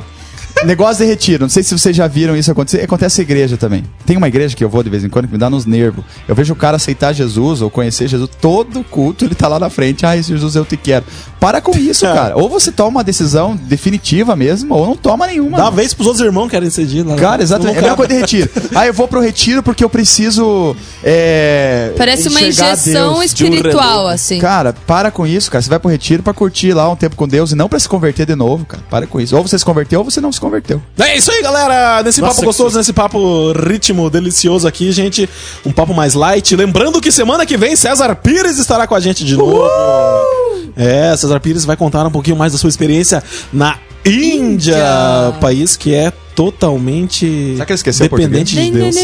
Negócio 0.65 1.05
de 1.05 1.11
retiro, 1.11 1.45
não 1.45 1.49
sei 1.49 1.63
se 1.63 1.77
vocês 1.77 1.95
já 1.95 2.07
viram 2.07 2.37
isso 2.37 2.51
acontecer. 2.51 2.83
Acontece 2.83 3.19
na 3.19 3.23
igreja 3.23 3.57
também. 3.57 3.85
Tem 4.05 4.17
uma 4.17 4.29
igreja 4.29 4.57
que 4.57 4.65
eu 4.65 4.69
vou 4.69 4.83
de 4.83 4.91
vez 4.91 5.05
em 5.05 5.09
quando 5.09 5.27
que 5.27 5.33
me 5.33 5.39
dá 5.39 5.49
nos 5.49 5.65
nervos. 5.65 6.05
Eu 6.27 6.35
vejo 6.35 6.53
o 6.53 6.57
cara 6.57 6.77
aceitar 6.77 7.13
Jesus 7.13 7.63
ou 7.63 7.71
conhecer 7.71 8.09
Jesus, 8.09 8.31
todo 8.41 8.83
culto 8.85 9.25
ele 9.25 9.35
tá 9.35 9.47
lá 9.47 9.59
na 9.59 9.71
frente. 9.71 10.05
Ah, 10.05 10.21
Jesus 10.21 10.57
eu 10.57 10.65
te 10.65 10.77
quero. 10.77 11.05
Para 11.41 11.61
com 11.61 11.77
isso, 11.77 12.05
É. 12.07 12.13
cara. 12.13 12.37
Ou 12.37 12.49
você 12.49 12.71
toma 12.73 12.89
uma 12.99 13.05
decisão 13.05 13.55
definitiva 13.57 14.35
mesmo, 14.37 14.75
ou 14.75 14.87
não 14.87 14.97
toma 14.97 15.27
nenhuma. 15.27 15.57
Dá 15.59 15.65
uma 15.65 15.71
vez 15.71 15.95
pros 15.95 16.07
outros 16.07 16.25
irmãos 16.25 16.45
que 16.47 16.51
querem 16.51 16.69
decidir. 16.69 17.05
lá. 17.05 17.17
Cara, 17.17 17.43
exatamente. 17.43 17.77
É 17.77 17.79
a 17.79 17.83
Não 17.83 17.89
mesma 17.91 17.97
coisa 17.97 18.15
de 18.15 18.21
retiro. 18.21 18.51
Ah, 18.75 18.87
eu 18.87 18.93
vou 18.93 19.07
pro 19.09 19.21
retiro 19.21 19.63
porque 19.63 19.83
eu 19.85 19.89
preciso. 19.91 20.75
é, 21.03 21.93
Parece 21.97 22.29
uma 22.29 22.41
injeção 22.41 23.23
espiritual, 23.23 24.09
assim. 24.09 24.39
Cara, 24.39 24.73
para 24.87 25.11
com 25.11 25.27
isso, 25.27 25.51
cara. 25.51 25.63
Você 25.63 25.69
vai 25.71 25.79
pro 25.79 25.91
retiro 25.91 26.23
pra 26.23 26.33
curtir 26.35 26.73
lá 26.73 26.91
um 26.91 26.97
tempo 26.97 27.17
com 27.17 27.27
Deus 27.29 27.53
e 27.53 27.55
não 27.55 27.69
pra 27.69 27.79
se 27.79 27.89
converter 27.89 28.27
de 28.27 28.35
novo, 28.35 28.65
cara. 28.65 28.83
Para 28.91 29.07
com 29.07 29.21
isso. 29.21 29.37
Ou 29.37 29.43
você 29.43 29.59
se 29.59 29.65
converteu 29.65 30.01
ou 30.01 30.05
você 30.05 30.21
não 30.21 30.33
se 30.33 30.41
converteu. 30.41 30.81
É 30.99 31.17
isso 31.17 31.31
aí, 31.31 31.43
galera. 31.43 32.03
Nesse 32.03 32.21
Nossa, 32.21 32.33
papo 32.35 32.41
que 32.41 32.47
gostoso, 32.47 32.77
nesse 32.79 32.93
papo 32.93 33.53
ritmo 33.53 34.11
delicioso 34.11 34.67
aqui, 34.67 34.91
gente. 34.93 35.29
Um 35.65 35.73
papo 35.73 35.95
mais 35.95 36.15
light. 36.15 36.55
Lembrando 36.57 37.01
que 37.01 37.11
semana 37.13 37.47
que 37.47 37.57
vem 37.57 37.77
César 37.77 38.15
Pires 38.17 38.59
estará 38.59 38.87
com 38.87 38.95
a 38.95 39.01
gente 39.01 39.25
de 39.25 39.37
novo. 39.37 39.69
É, 40.79 41.17
César 41.17 41.41
Pires 41.41 41.65
vai 41.65 41.77
contar 41.77 42.07
um 42.07 42.11
pouquinho 42.11 42.37
mais 42.37 42.53
da 42.53 42.59
sua 42.59 42.69
experiência 42.69 43.23
na 43.53 43.77
Índia, 44.07 44.75
Índia. 44.77 45.41
país 45.41 45.77
que 45.77 45.93
é 45.93 46.13
totalmente 46.35 47.27
Será 47.55 47.67
que 47.67 47.73
ele 47.73 47.75
esqueceu 47.75 48.09
dependente 48.09 48.55
de 48.55 48.71
Deus. 48.71 48.97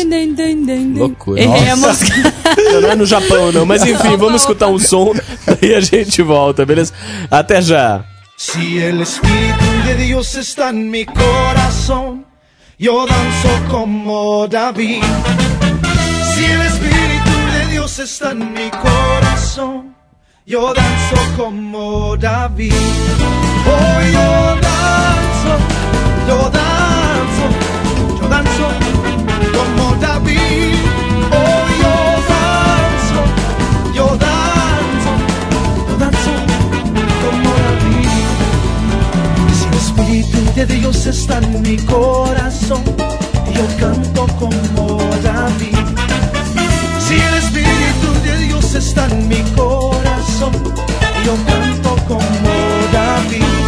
Loucura. 0.96 1.42
Errei 1.42 1.70
a 1.70 1.76
música. 1.76 2.32
Não, 2.72 2.80
não 2.80 2.90
é 2.90 2.94
no 2.94 3.04
Japão, 3.04 3.50
não. 3.50 3.66
Mas 3.66 3.84
enfim, 3.84 4.16
vamos 4.16 4.42
escutar 4.42 4.68
um 4.68 4.78
som 4.78 5.12
e 5.60 5.74
a 5.74 5.80
gente 5.80 6.22
volta, 6.22 6.64
beleza? 6.64 6.92
Até 7.28 7.60
já. 7.60 8.04
Si 8.36 8.78
el 8.78 9.00
Espíritu 9.00 9.64
de 9.86 9.94
Dios 10.06 10.34
está 10.34 10.70
en 10.70 10.90
mi 10.90 11.04
corazón, 11.04 12.24
yo 12.78 13.06
danzo 13.06 13.48
como 13.70 14.46
David. 14.48 15.02
Si 16.34 16.44
el 16.44 16.60
Espíritu 16.62 17.30
de 17.52 17.72
Dios 17.72 17.98
está 17.98 18.32
en 18.32 18.52
mi 18.52 18.70
corazón, 18.70 19.93
yo 20.46 20.74
danzo 20.74 21.16
como 21.38 22.16
David. 22.18 22.72
Oh, 23.66 24.00
yo 24.12 24.60
danzo, 24.60 25.54
yo 26.28 26.50
danzo, 26.50 27.46
yo 28.20 28.28
danzo 28.28 28.68
como 29.56 29.94
David. 30.00 30.74
Oh, 31.32 31.64
yo 31.82 31.94
danzo, 32.28 33.20
yo 33.94 34.06
danzo, 34.24 35.12
yo 35.88 35.96
danzo 35.98 36.32
como 37.22 37.50
David. 37.64 38.08
Si 39.54 39.64
el 39.66 39.74
Espíritu 39.74 40.38
de 40.54 40.66
Dios 40.66 41.06
está 41.06 41.38
en 41.38 41.62
mi 41.62 41.76
corazón, 41.78 42.82
yo 43.54 43.66
canto 43.80 44.26
como 44.38 44.98
David. 45.22 45.78
Si 47.00 47.14
el 47.14 47.34
Espíritu 47.34 48.12
de 48.24 48.38
Dios 48.46 48.74
está 48.74 49.06
en 49.06 49.28
mi 49.28 49.42
corazón, 49.56 50.03
yo 51.24 51.34
canto 51.46 51.96
como 52.06 52.18
David. 52.92 53.63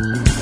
Mm-hmm. 0.00 0.37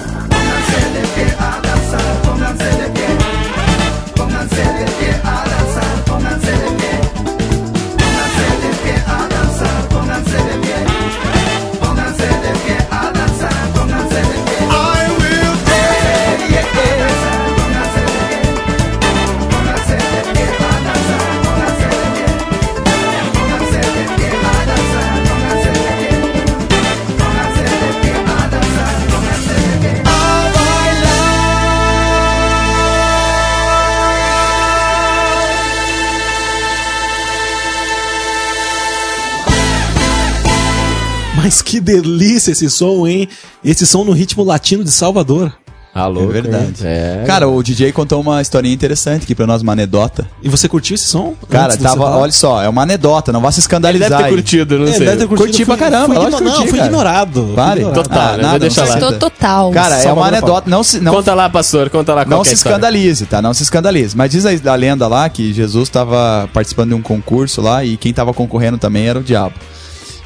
Delícia 41.86 42.50
esse 42.50 42.68
som, 42.68 43.06
hein? 43.06 43.28
Esse 43.64 43.86
som 43.86 44.04
no 44.04 44.12
ritmo 44.12 44.42
latino 44.44 44.82
de 44.84 44.90
Salvador. 44.90 45.52
Alô, 45.94 46.24
É 46.24 46.26
verdade. 46.26 46.74
É. 46.84 47.24
Cara, 47.26 47.48
o 47.48 47.62
DJ 47.62 47.90
contou 47.90 48.20
uma 48.20 48.42
historinha 48.42 48.74
interessante 48.74 49.22
aqui 49.22 49.34
pra 49.34 49.46
nós, 49.46 49.62
uma 49.62 49.72
anedota. 49.72 50.28
E 50.42 50.48
você 50.50 50.68
curtiu 50.68 50.94
esse 50.94 51.04
som? 51.06 51.32
Cara, 51.48 51.74
tava, 51.74 52.04
olha 52.18 52.30
só, 52.32 52.62
é 52.62 52.68
uma 52.68 52.82
anedota, 52.82 53.32
não 53.32 53.40
vá 53.40 53.50
se 53.50 53.60
Ele 53.60 53.62
escandalizar. 53.62 54.10
deve 54.10 54.22
ter 54.24 54.28
curtido, 54.28 54.78
não 54.78 54.88
É, 54.88 54.92
sei. 54.92 55.06
deve 55.06 55.16
ter 55.22 55.26
curtido, 55.26 55.46
Curti 55.48 55.64
pra 55.64 55.74
fui- 55.74 55.84
caramba, 55.84 56.06
fui 56.14 56.16
lógico 56.16 56.44
Não, 56.44 56.52
curti, 56.52 56.68
fui 56.68 56.80
ignorado. 56.80 57.40
ignorado. 57.40 57.92
Total, 57.94 58.18
Ah, 58.18 58.36
nada, 58.36 58.48
Vou 58.50 58.58
deixar 58.58 58.86
não 59.00 59.10
lá. 59.10 59.12
total. 59.16 59.70
Cara, 59.70 59.94
é 59.96 60.06
uma 60.12 60.14
fala. 60.16 60.28
anedota, 60.28 60.68
não 60.68 60.82
se, 60.84 61.00
não, 61.00 61.14
Conta 61.14 61.32
lá, 61.32 61.48
pastor, 61.48 61.88
conta 61.88 62.12
lá 62.12 62.26
não 62.26 62.42
é 62.42 62.44
se 62.44 62.50
a 62.50 62.52
história. 62.52 62.74
escandalize, 62.76 63.24
tá? 63.24 63.40
Não 63.40 63.54
se 63.54 63.62
escandalize. 63.62 64.14
Mas 64.14 64.30
diz 64.30 64.44
a, 64.66 64.74
lenda 64.74 65.08
lá 65.08 65.26
que 65.30 65.50
Jesus 65.50 65.88
estava 65.88 66.46
participando 66.52 66.90
de 66.90 66.94
um 66.94 67.00
concurso 67.00 67.62
lá 67.62 67.82
e 67.82 67.96
quem 67.96 68.12
tava 68.12 68.34
concorrendo 68.34 68.76
também 68.76 69.08
era 69.08 69.18
o 69.18 69.22
diabo. 69.22 69.54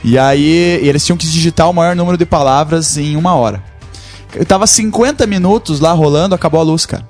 E 0.03 0.19
aí 0.19 0.79
eles 0.83 1.05
tinham 1.05 1.17
que 1.17 1.27
digitar 1.27 1.69
o 1.69 1.73
maior 1.75 1.95
número 1.95 2.17
de 2.17 2.25
palavras 2.27 2.97
em 2.97 3.17
uma 3.17 3.35
hora. 3.35 3.63
Eu 4.35 4.47
tava 4.47 4.67
50 4.67 5.27
minutos 5.27 5.81
lá 5.81 5.93
rolando, 5.93 6.35
acabou 6.35 6.61
a 6.61 6.65
luz, 6.65 6.87
cara. 6.87 7.09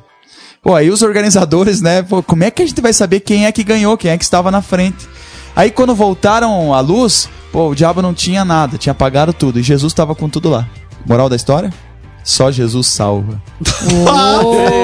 Pô, 0.62 0.74
aí 0.74 0.90
os 0.90 1.02
organizadores, 1.02 1.80
né? 1.80 2.02
Pô, 2.02 2.22
como 2.22 2.44
é 2.44 2.50
que 2.50 2.62
a 2.62 2.66
gente 2.66 2.80
vai 2.80 2.92
saber 2.92 3.20
quem 3.20 3.46
é 3.46 3.52
que 3.52 3.62
ganhou, 3.64 3.96
quem 3.96 4.10
é 4.10 4.18
que 4.18 4.24
estava 4.24 4.50
na 4.50 4.60
frente? 4.60 5.08
Aí 5.54 5.70
quando 5.70 5.94
voltaram 5.94 6.74
a 6.74 6.80
luz, 6.80 7.28
pô, 7.52 7.68
o 7.68 7.74
diabo 7.74 8.02
não 8.02 8.12
tinha 8.14 8.44
nada, 8.44 8.76
tinha 8.78 8.92
apagado 8.92 9.32
tudo. 9.32 9.58
E 9.58 9.62
Jesus 9.62 9.92
tava 9.92 10.14
com 10.14 10.28
tudo 10.28 10.48
lá. 10.50 10.66
Moral 11.06 11.28
da 11.28 11.36
história? 11.36 11.72
Só 12.22 12.50
Jesus 12.50 12.86
salva. 12.88 13.40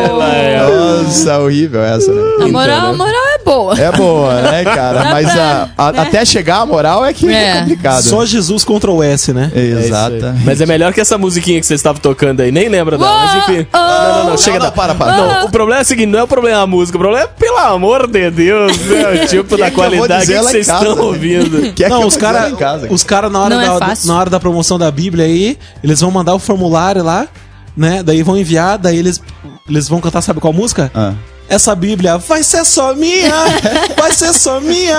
Ela 0.09 0.29
é- 0.35 1.03
Nossa, 1.03 1.38
horrível 1.38 1.83
essa, 1.83 2.11
né? 2.12 2.23
A 2.45 2.49
moral, 2.49 2.79
Então, 2.79 2.88
né? 2.88 2.88
a 2.88 2.92
moral 2.97 3.26
boa. 3.46 3.78
É 3.80 3.92
boa, 3.92 4.42
né, 4.42 4.64
cara? 4.66 5.04
Dá 5.04 5.11
Mas 5.11 5.32
pra- 5.32 5.68
a- 5.78 5.88
a- 5.88 5.92
né? 5.92 6.00
até 6.00 6.24
chegar 6.24 6.59
a 6.59 6.66
moral 6.66 7.04
é 7.06 7.12
que 7.12 7.26
é, 7.28 7.32
É. 7.56 7.61
complicado. 7.61 8.02
Só 8.02 8.24
Jesus 8.26 8.64
contra 8.64 8.90
o 8.90 9.02
S, 9.02 9.32
né? 9.32 9.50
É. 9.54 9.61
Exata. 9.61 10.37
Mas 10.44 10.61
é 10.61 10.66
melhor 10.66 10.92
que 10.92 11.00
essa 11.00 11.16
musiquinha 11.16 11.61
que 11.61 11.66
vocês 11.66 11.78
estavam 11.80 12.00
tocando 12.00 12.40
aí. 12.40 12.50
Nem 12.52 12.68
lembra 12.68 12.98
dela, 12.98 13.24
mas 13.26 13.35
enfim. 13.48 13.66
Oh, 13.72 13.76
não, 13.78 14.18
não, 14.24 14.30
não, 14.30 14.37
chega 14.38 14.59
não, 14.59 14.66
da... 14.66 14.72
para, 14.72 14.94
para. 14.94 15.16
Não, 15.16 15.46
o 15.46 15.50
problema 15.50 15.80
é 15.80 15.82
o 15.82 15.87
seguinte, 15.87 16.09
não 16.09 16.18
é 16.18 16.22
o 16.24 16.28
problema 16.28 16.59
da 16.59 16.66
música, 16.66 16.98
o 16.98 17.00
problema 17.00 17.24
é, 17.24 17.28
pelo 17.28 17.56
amor 17.59 18.06
de 18.06 18.30
Deus, 18.30 18.76
né? 18.78 19.22
O 19.22 19.26
tipo 19.28 19.56
da 19.56 19.70
que 19.70 19.78
eu 19.80 19.82
vou 19.82 19.90
qualidade 19.90 20.26
que 20.26 20.38
vocês 20.38 20.66
casa, 20.66 20.85
estão 20.85 20.96
né? 20.96 21.02
ouvindo. 21.02 21.72
Que 21.72 21.85
é 21.85 21.88
que 21.88 21.92
não, 21.94 22.06
os 22.06 22.16
caras 22.16 22.42
lá 22.42 22.50
em 22.50 22.56
casa. 22.56 22.88
os 22.90 23.02
cara, 23.04 23.30
na, 23.30 23.40
hora 23.40 23.54
Não 23.54 23.62
é 23.62 23.78
da, 23.80 23.92
na 24.04 24.18
hora 24.18 24.30
da 24.30 24.40
promoção 24.40 24.78
da 24.78 24.90
Bíblia 24.90 25.24
aí, 25.24 25.56
eles 25.85 26.00
vão 26.00 26.11
mandar 26.11 26.35
o 26.35 26.38
formulário 26.38 27.02
lá, 27.04 27.26
né? 27.76 28.02
Daí 28.02 28.22
vão 28.22 28.37
enviar, 28.37 28.78
daí 28.78 28.98
eles, 28.98 29.20
eles 29.68 29.88
vão 29.88 30.00
cantar, 30.00 30.20
sabe 30.22 30.40
qual 30.40 30.52
música? 30.52 30.90
Ah. 30.94 31.12
Essa 31.48 31.74
Bíblia 31.74 32.18
vai 32.18 32.42
ser 32.42 32.64
só 32.64 32.92
minha, 32.94 33.32
vai 33.96 34.12
ser 34.12 34.32
só 34.35 34.61
minha. 34.61 34.98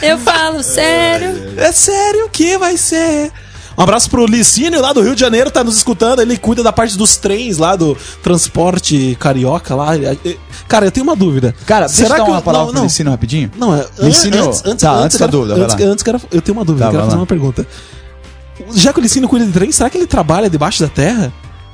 Eu 0.00 0.18
falo, 0.18 0.62
sério. 0.62 1.54
É 1.58 1.70
sério 1.70 2.28
que 2.30 2.56
vai 2.56 2.76
ser. 2.78 3.30
Um 3.76 3.82
abraço 3.82 4.08
pro 4.10 4.26
Licínio 4.26 4.80
lá 4.82 4.92
do 4.92 5.02
Rio 5.02 5.14
de 5.14 5.20
Janeiro, 5.20 5.50
tá 5.50 5.62
nos 5.64 5.76
escutando. 5.76 6.20
Ele 6.20 6.36
cuida 6.36 6.62
da 6.62 6.72
parte 6.72 6.96
dos 6.96 7.16
trens 7.16 7.56
lá, 7.58 7.74
do 7.76 7.96
transporte 8.22 9.16
carioca 9.20 9.74
lá. 9.74 9.88
Cara, 10.68 10.86
eu 10.86 10.90
tenho 10.92 11.04
uma 11.04 11.16
dúvida. 11.16 11.54
Cara, 11.66 11.86
deixa 11.86 12.02
eu 12.04 12.08
dar 12.08 12.24
uma 12.24 12.38
eu- 12.38 12.42
palavra 12.42 12.66
não, 12.68 12.72
pro. 12.74 12.82
Licínio 12.84 13.10
rapidinho. 13.12 13.50
Não, 13.56 13.74
é. 13.74 13.86
Licínio- 13.98 14.44
Antes, 14.46 14.62
antes, 14.64 14.82
tá, 14.82 14.92
antes, 14.92 15.04
antes 15.04 15.18
da 15.18 15.26
quero- 15.26 15.38
dúvida, 15.38 15.54
vai 15.54 15.64
Antes, 15.64 15.76
lá. 15.86 15.90
antes 15.92 16.02
quero- 16.04 16.20
eu 16.30 16.42
tenho 16.42 16.56
uma 16.58 16.64
dúvida, 16.64 16.84
Tá, 16.86 16.90
quero 16.90 17.02
fazer 17.04 17.14
lá. 17.16 17.20
uma 17.20 17.26
pergunta. 17.26 17.66
Já 18.74 18.92
que 18.92 19.00
o 19.00 19.02
Licínio 19.02 19.28
cuida 19.28 19.44
de 19.46 19.52
trem, 19.52 19.72
será 19.72 19.88
que 19.90 19.96
ele 19.98 20.06
trabalha 20.06 20.48
debaixo 20.50 20.82
da 20.82 20.88
terra? 20.88 21.32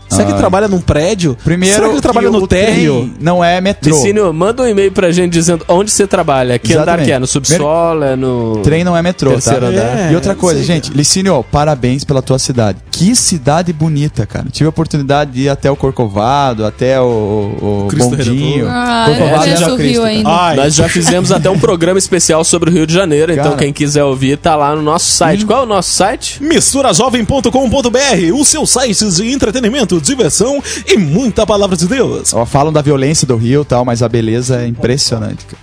Será 0.09 0.25
que 0.25 0.31
ele 0.31 0.37
Ah. 0.37 0.41
trabalha 0.41 0.69
num 0.69 0.81
prédio? 0.81 1.37
Primeiro, 1.45 1.75
será 1.75 1.89
que 1.89 1.95
ele 1.95 2.01
trabalha 2.01 2.31
que 2.31 2.33
no 2.37 2.47
térreo? 2.47 3.11
Não 3.21 3.43
é 3.45 3.61
metrô. 3.61 3.95
Licínio, 3.97 4.33
manda 4.33 4.63
um 4.63 4.67
e-mail 4.67 4.91
pra 4.93 5.11
gente 5.11 5.33
dizendo 5.33 5.65
onde 5.69 5.91
você 5.91 6.07
trabalha. 6.07 6.59
Que 6.59 6.73
andar 6.73 6.83
Exatamente. 6.83 7.07
que 7.07 7.13
é? 7.13 7.19
No 7.19 7.27
subsolo? 7.27 8.05
É 8.05 8.17
no... 8.17 8.61
Trem 8.63 8.85
não 8.85 8.97
é 8.97 9.03
metrô, 9.03 9.31
tá? 9.31 9.37
Terceiro 9.37 9.67
andar. 9.67 9.99
É, 9.99 10.13
e 10.13 10.15
outra 10.15 10.35
coisa, 10.35 10.63
gente, 10.63 10.91
Licínio, 10.93 11.45
parabéns 11.51 12.05
pela 12.05 12.23
tua 12.23 12.39
cidade. 12.39 12.79
Que 12.91 13.15
cidade 13.15 13.73
bonita, 13.73 14.27
cara. 14.27 14.47
Tive 14.51 14.67
a 14.67 14.71
oportunidade 14.71 15.31
de 15.33 15.43
ir 15.43 15.49
até 15.49 15.71
o 15.71 15.77
Corcovado, 15.77 16.65
até 16.67 17.01
o, 17.01 17.05
o, 17.05 17.89
o 17.93 17.97
Bondinho. 17.97 18.67
Ah, 18.69 19.05
Corcovado 19.07 19.45
o 19.45 19.55
Rio 19.67 19.77
Cristo. 19.77 20.03
ainda. 20.05 20.29
Ai, 20.31 20.57
Nós 20.57 20.75
já 20.75 20.89
fizemos 20.91 21.31
até 21.31 21.49
um 21.49 21.59
programa 21.59 21.99
especial 21.99 22.43
sobre 22.45 22.71
o 22.71 22.73
Rio 22.73 22.87
de 22.87 22.95
Janeiro, 22.95 23.33
então 23.33 23.45
Cara. 23.45 23.57
quem 23.57 23.73
quiser 23.73 24.03
ouvir 24.05 24.37
tá 24.39 24.57
lá 24.57 24.75
no 24.75 24.83
nosso 24.83 25.11
site. 25.11 25.45
Qual 25.45 25.61
é 25.61 25.63
o 25.63 25.67
nosso 25.67 25.91
site? 25.91 26.43
Misturajovem.com.br, 26.43 28.33
o 28.35 28.45
seu 28.45 28.67
site 28.67 29.05
de 29.11 29.31
entretenimento, 29.33 29.98
diversão 30.01 30.63
e 30.87 30.97
muita 30.97 31.47
palavra 31.47 31.77
de 31.77 31.87
Deus. 31.87 32.33
Ó, 32.35 32.45
falam 32.47 32.73
da 32.73 32.83
violência 32.83 33.27
do 33.27 33.37
Rio 33.37 33.63
e 33.63 33.65
tal, 33.65 33.85
mas 33.85 34.03
a 34.03 34.09
beleza 34.09 34.63
é 34.63 34.67
impressionante. 34.67 35.45
cara. 35.45 35.59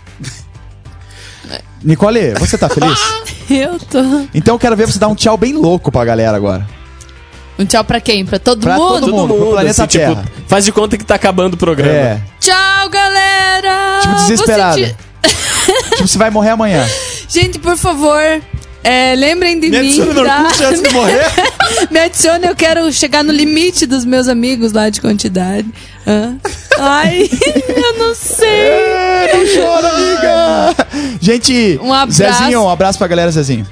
Nicole, 1.83 2.33
você 2.39 2.57
tá 2.57 2.67
feliz? 2.67 2.97
Eu 3.49 3.77
tô. 3.79 3.99
Então 4.33 4.55
eu 4.55 4.59
quero 4.59 4.75
ver 4.75 4.87
você 4.87 4.97
dar 4.97 5.07
um 5.07 5.13
tchau 5.13 5.37
bem 5.37 5.53
louco 5.53 5.91
pra 5.91 6.03
galera 6.03 6.35
agora. 6.35 6.67
Um 7.59 7.65
tchau 7.65 7.83
pra 7.83 8.01
quem? 8.01 8.25
Pra 8.25 8.39
todo 8.39 8.61
Pra 8.61 8.75
mundo? 8.75 8.99
todo 9.01 9.13
mundo. 9.13 9.33
pro 9.35 9.49
planeta 9.51 9.85
tipo, 9.85 10.03
Terra. 10.03 10.25
faz 10.47 10.65
de 10.65 10.71
conta 10.71 10.97
que 10.97 11.05
tá 11.05 11.13
acabando 11.13 11.53
o 11.53 11.57
programa. 11.57 11.91
É. 11.93 12.21
Tchau, 12.39 12.89
galera! 12.89 13.99
Tipo, 14.01 14.13
Vou 14.15 14.21
desesperada. 14.27 14.73
sentir- 14.73 14.95
tipo, 15.95 16.07
você 16.07 16.17
vai 16.17 16.31
morrer 16.31 16.49
amanhã. 16.49 16.83
Gente, 17.29 17.59
por 17.59 17.77
favor, 17.77 18.19
é, 18.83 19.15
lembrem 19.15 19.59
de 19.59 19.69
Me 19.69 19.79
mim. 19.79 19.99
no 19.99 20.25
tá? 20.25 20.47
Antes 20.67 20.81
de 20.81 20.89
morrer. 20.89 21.23
Me 21.91 21.99
adicione, 21.99 22.47
eu 22.47 22.55
quero 22.55 22.91
chegar 22.91 23.23
no 23.23 23.31
limite 23.31 23.85
dos 23.85 24.05
meus 24.05 24.27
amigos 24.27 24.71
lá 24.71 24.89
de 24.89 25.01
quantidade. 25.01 25.67
Hã? 26.07 26.35
Ai, 26.77 27.29
eu 27.75 27.93
não 27.97 28.13
sei. 28.15 28.69
Não 29.33 29.63
chora, 29.63 29.89
amiga! 29.89 30.87
Gente, 31.21 31.79
Um 31.81 31.93
abraço. 31.93 32.17
Zezinho, 32.39 32.61
um 32.61 32.69
abraço 32.69 32.97
pra 32.97 33.07
galera, 33.07 33.31
Zezinho. 33.31 33.65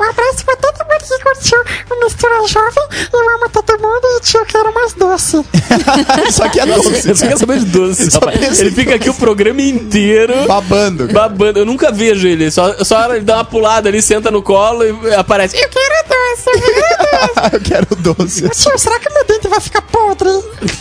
Um 0.00 0.04
abraço 0.04 0.44
pra 0.44 0.56
todo 0.56 0.78
mundo 0.78 1.04
que 1.06 1.22
curtiu 1.22 1.58
o 1.90 2.04
Mistura 2.04 2.34
Jovem. 2.48 3.08
Eu 3.12 3.30
amo 3.36 3.48
todo 3.50 3.78
mundo 3.78 4.00
e 4.04 4.36
eu 4.36 4.46
quero 4.46 4.74
mais 4.74 4.94
doce. 4.94 5.44
Só 6.32 6.48
que 6.48 6.58
é 6.60 6.66
doce. 6.66 7.14
Você 7.14 7.28
quer 7.28 7.36
saber 7.36 7.58
de 7.60 7.66
doce, 7.66 8.10
Só 8.10 8.20
Ele 8.58 8.70
fica 8.72 8.94
aqui 8.96 9.10
o 9.10 9.14
programa 9.14 9.60
inteiro 9.60 10.34
Babando. 10.48 11.06
cara. 11.06 11.28
babando. 11.28 11.58
Eu 11.60 11.66
nunca 11.66 11.92
vejo 11.92 12.26
ele. 12.26 12.50
Só, 12.50 12.82
só 12.82 13.14
ele 13.14 13.24
dá 13.24 13.36
uma 13.36 13.44
pulada 13.44 13.88
ali, 13.90 14.00
senta 14.02 14.30
no 14.30 14.42
colo 14.42 14.82
e 14.82 15.14
aparece. 15.14 15.56
Eu 15.56 15.68
quero 15.68 15.91
doce, 16.32 16.50
eu 17.52 17.60
quero 17.60 17.96
doce. 17.96 18.48
Tio, 18.50 18.78
será 18.78 18.98
que 18.98 19.12
meu 19.12 19.24
vai 19.52 19.60
ficar 19.60 19.82
podre? 19.82 20.28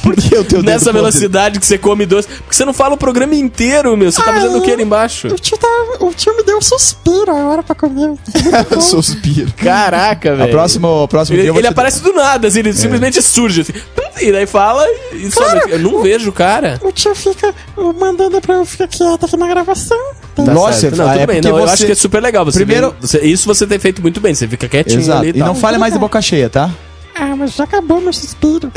Por 0.04 0.16
que 0.16 0.36
o 0.38 0.44
teu 0.44 0.60
dedo 0.60 0.64
Nessa 0.64 0.86
podre? 0.86 1.00
velocidade 1.02 1.60
que 1.60 1.66
você 1.66 1.78
come 1.78 2.06
doce. 2.06 2.28
Porque 2.28 2.56
você 2.56 2.66
não 2.66 2.74
fala 2.74 2.96
o 2.96 2.98
programa 2.98 3.36
inteiro, 3.36 3.96
meu. 3.96 4.12
Você 4.12 4.22
tá 4.22 4.34
fazendo 4.34 4.58
o 4.58 4.62
que 4.62 4.72
ali 4.72 4.84
embaixo? 4.84 5.28
O 5.28 5.36
tio, 5.36 5.58
tá, 5.58 5.68
o 6.00 6.14
tio 6.14 6.36
me 6.36 6.44
deu 6.44 6.58
um 6.58 6.62
suspiro 6.62 7.32
agora 7.36 7.64
pra 7.64 7.76
comer. 7.76 8.16
Suspiro. 8.82 9.52
Caraca, 9.58 10.36
velho. 10.36 10.52
próximo, 10.52 11.08
próximo 11.08 11.36
Ele, 11.36 11.44
dia 11.44 11.50
eu 11.50 11.54
vou 11.54 11.62
ele 11.62 11.68
te- 11.68 11.72
aparece 11.72 12.02
do 12.02 12.14
nada, 12.14 12.48
assim, 12.48 12.60
ele 12.60 12.74
simplesmente 12.74 13.22
surge 13.22 13.62
assim. 13.62 13.74
E 14.22 14.32
daí 14.32 14.46
fala 14.46 14.86
e 15.14 15.32
some. 15.32 15.62
Eu 15.72 15.80
não 15.80 16.02
vejo 16.02 16.30
o 16.30 16.34
cara. 16.34 16.80
O 16.84 16.92
tio 16.92 17.14
fica 17.16 17.54
mandando 18.00 18.40
pra 18.42 18.56
eu 18.56 18.66
ficar 18.66 18.88
quieta 18.88 19.26
aqui 19.26 19.38
na 19.38 19.48
gravação. 19.48 19.98
Tá 20.36 20.44
Nossa, 20.44 20.80
certo. 20.80 20.96
não, 20.98 21.10
é 21.10 21.14
tudo 21.14 21.28
bem. 21.28 21.36
porque 21.38 21.50
Não, 21.50 21.58
eu 21.60 21.66
você- 21.68 21.74
acho 21.74 21.86
que 21.86 21.92
é 21.92 21.96
super 21.96 22.22
legal. 22.22 22.46
Você 22.46 22.60
Primeiro- 22.60 22.90
vem- 22.92 22.98
você- 23.02 23.20
isso 23.22 23.48
você 23.48 23.66
tem 23.66 23.80
feito 23.80 24.02
muito 24.02 24.20
bem. 24.22 24.34
Você 24.36 24.48
fica 24.48 24.68
quietinho 24.68 25.00
Exato. 25.00 25.20
ali 25.22 25.30
E 25.30 25.40
não 25.40 25.48
tal. 25.48 25.56
fale 25.56 25.78
mais 25.78 25.94
de 25.94 26.00
boca 26.00 26.22
cheia, 26.22 26.50
tá? 26.50 26.70
Ah, 27.16 27.36
mas 27.36 27.54
já 27.56 27.66
acabou 27.66 28.02
meu 28.02 28.12
suspiro. 28.14 28.72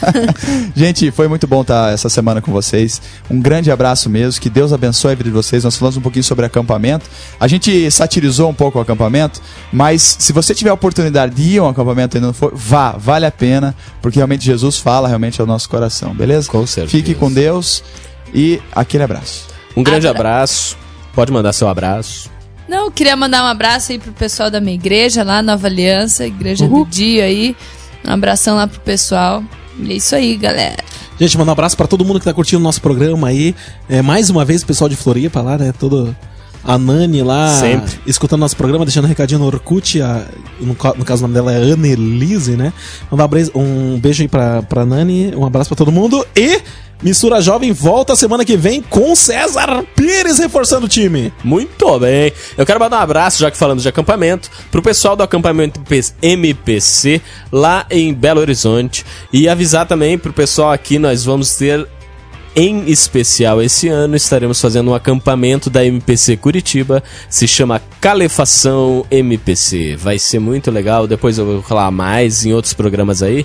Gente, 0.74 1.10
foi 1.10 1.28
muito 1.28 1.46
bom 1.46 1.62
estar 1.62 1.92
essa 1.92 2.08
semana 2.08 2.40
com 2.40 2.50
vocês. 2.50 3.00
Um 3.30 3.40
grande 3.40 3.70
abraço 3.70 4.08
mesmo. 4.10 4.40
Que 4.40 4.50
Deus 4.50 4.72
abençoe 4.72 5.12
a 5.12 5.14
vida 5.14 5.30
de 5.30 5.34
vocês. 5.34 5.62
Nós 5.64 5.76
falamos 5.76 5.96
um 5.96 6.00
pouquinho 6.00 6.24
sobre 6.24 6.44
acampamento. 6.46 7.06
A 7.38 7.46
gente 7.46 7.90
satirizou 7.90 8.48
um 8.50 8.54
pouco 8.54 8.78
o 8.78 8.82
acampamento, 8.82 9.40
mas 9.72 10.16
se 10.18 10.32
você 10.32 10.54
tiver 10.54 10.70
a 10.70 10.74
oportunidade 10.74 11.34
de 11.34 11.42
ir 11.42 11.58
a 11.58 11.64
um 11.64 11.68
acampamento 11.68 12.16
e 12.16 12.18
ainda 12.18 12.26
não 12.28 12.34
for, 12.34 12.52
vá, 12.54 12.92
vale 12.92 13.26
a 13.26 13.30
pena, 13.30 13.74
porque 14.02 14.18
realmente 14.18 14.44
Jesus 14.44 14.78
fala 14.78 15.06
realmente 15.06 15.40
ao 15.40 15.46
nosso 15.46 15.68
coração, 15.68 16.14
beleza? 16.14 16.48
Com 16.50 16.66
certeza. 16.66 16.90
Fique 16.96 17.14
com 17.14 17.30
Deus 17.32 17.84
e 18.34 18.60
aquele 18.72 19.04
abraço. 19.04 19.46
Um 19.76 19.82
grande 19.82 20.08
Abra- 20.08 20.20
abraço. 20.20 20.76
Pode 21.14 21.30
mandar 21.32 21.52
seu 21.52 21.68
abraço. 21.68 22.30
Não, 22.68 22.86
eu 22.86 22.90
queria 22.90 23.16
mandar 23.16 23.44
um 23.44 23.46
abraço 23.46 23.92
aí 23.92 23.98
pro 23.98 24.12
pessoal 24.12 24.50
da 24.50 24.60
minha 24.60 24.74
igreja 24.74 25.22
lá, 25.22 25.40
Nova 25.42 25.66
Aliança, 25.66 26.26
Igreja 26.26 26.66
do 26.66 26.84
Dia 26.84 27.24
aí. 27.24 27.56
Um 28.04 28.10
abração 28.12 28.56
lá 28.56 28.66
pro 28.66 28.80
pessoal. 28.80 29.42
E 29.78 29.92
é 29.92 29.94
isso 29.96 30.14
aí, 30.14 30.36
galera. 30.36 30.82
Gente, 31.18 31.36
manda 31.38 31.50
um 31.50 31.52
abraço 31.52 31.76
pra 31.76 31.86
todo 31.86 32.04
mundo 32.04 32.18
que 32.18 32.24
tá 32.24 32.34
curtindo 32.34 32.60
o 32.60 32.62
nosso 32.62 32.80
programa 32.80 33.28
aí. 33.28 33.54
É, 33.88 34.02
mais 34.02 34.30
uma 34.30 34.44
vez, 34.44 34.62
o 34.62 34.66
pessoal 34.66 34.88
de 34.88 34.96
Floripa 34.96 35.40
lá, 35.40 35.56
né? 35.56 35.72
Todo. 35.78 36.14
A 36.68 36.76
Nani 36.76 37.22
lá, 37.22 37.60
Sempre. 37.60 37.92
escutando 38.04 38.40
nosso 38.40 38.56
programa, 38.56 38.84
deixando 38.84 39.04
um 39.04 39.08
recadinho 39.08 39.38
no 39.38 39.46
Orkut. 39.46 40.02
A, 40.02 40.24
no, 40.60 40.76
no 40.96 41.04
caso, 41.04 41.24
o 41.24 41.28
nome 41.28 41.34
dela 41.34 41.52
é 41.52 41.72
Annelise, 41.72 42.56
né? 42.56 42.72
Mandar 43.08 43.26
um 43.26 43.28
beijo, 43.28 43.52
um 43.54 44.00
beijo 44.00 44.22
aí 44.22 44.28
pra, 44.28 44.62
pra 44.62 44.84
Nani, 44.84 45.32
um 45.36 45.46
abraço 45.46 45.68
pra 45.68 45.76
todo 45.76 45.92
mundo. 45.92 46.26
E 46.34 46.60
Mistura 47.02 47.42
Jovem 47.42 47.72
volta 47.72 48.16
semana 48.16 48.44
que 48.44 48.56
vem 48.56 48.80
com 48.80 49.14
César 49.14 49.84
Pires 49.94 50.38
reforçando 50.38 50.86
o 50.86 50.88
time. 50.88 51.32
Muito 51.44 51.98
bem. 51.98 52.32
Eu 52.56 52.64
quero 52.64 52.80
mandar 52.80 52.98
um 52.98 53.02
abraço, 53.02 53.38
já 53.38 53.50
que 53.50 53.58
falamos 53.58 53.82
de 53.82 53.88
acampamento, 53.88 54.50
pro 54.70 54.82
pessoal 54.82 55.14
do 55.14 55.22
acampamento 55.22 55.80
MPC 56.22 57.20
lá 57.52 57.86
em 57.90 58.14
Belo 58.14 58.40
Horizonte. 58.40 59.04
E 59.32 59.48
avisar 59.48 59.86
também 59.86 60.16
pro 60.16 60.32
pessoal 60.32 60.72
aqui, 60.72 60.98
nós 60.98 61.24
vamos 61.24 61.54
ter. 61.56 61.86
Em 62.58 62.88
especial 62.88 63.62
esse 63.62 63.86
ano 63.88 64.16
estaremos 64.16 64.58
fazendo 64.58 64.90
um 64.90 64.94
acampamento 64.94 65.68
da 65.68 65.84
MPC 65.84 66.38
Curitiba, 66.38 67.02
se 67.28 67.46
chama 67.46 67.82
Calefação 68.00 69.04
MPC. 69.10 69.94
Vai 69.94 70.18
ser 70.18 70.38
muito 70.38 70.70
legal, 70.70 71.06
depois 71.06 71.36
eu 71.36 71.44
vou 71.44 71.62
falar 71.62 71.90
mais 71.90 72.46
em 72.46 72.54
outros 72.54 72.72
programas 72.72 73.22
aí. 73.22 73.44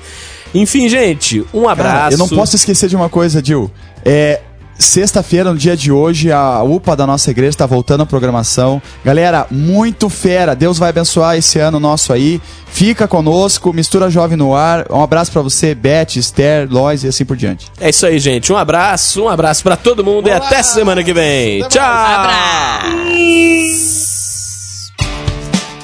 Enfim, 0.56 0.88
gente, 0.88 1.46
um 1.54 1.64
Cara, 1.64 1.72
abraço. 1.74 2.14
eu 2.14 2.18
não 2.20 2.30
posso 2.30 2.56
esquecer 2.56 2.88
de 2.88 2.96
uma 2.96 3.10
coisa, 3.10 3.42
Dil. 3.42 3.70
É. 4.06 4.40
Sexta-feira, 4.82 5.52
no 5.52 5.58
dia 5.60 5.78
de 5.78 5.92
hoje, 5.92 6.32
a 6.32 6.64
UPA 6.64 6.96
da 6.96 7.06
nossa 7.06 7.30
igreja 7.30 7.52
está 7.52 7.68
voltando 7.68 8.02
à 8.02 8.06
programação. 8.06 8.82
Galera, 9.06 9.46
muito 9.52 10.10
fera. 10.10 10.56
Deus 10.56 10.80
vai 10.80 10.90
abençoar 10.90 11.38
esse 11.38 11.60
ano 11.60 11.80
nosso 11.80 12.12
aí. 12.12 12.42
Fica 12.66 13.08
conosco, 13.08 13.72
Mistura 13.72 14.10
Jovem 14.10 14.36
no 14.36 14.56
ar. 14.56 14.88
Um 14.90 15.04
abraço 15.04 15.32
pra 15.32 15.44
você, 15.44 15.76
Beth, 15.76 16.16
Esther, 16.16 16.68
Lois 16.68 17.04
e 17.04 17.08
assim 17.08 17.24
por 17.24 17.38
diante. 17.38 17.68
É 17.80 17.90
isso 17.90 18.08
aí, 18.08 18.18
gente. 18.18 18.52
Um 18.52 18.58
abraço, 18.58 19.24
um 19.24 19.30
abraço 19.30 19.62
pra 19.62 19.78
todo 19.78 20.04
mundo 20.04 20.28
e 20.28 20.32
até 20.32 20.64
semana 20.64 21.04
que 21.04 21.14
vem. 21.14 21.62
Tchau! 21.68 22.28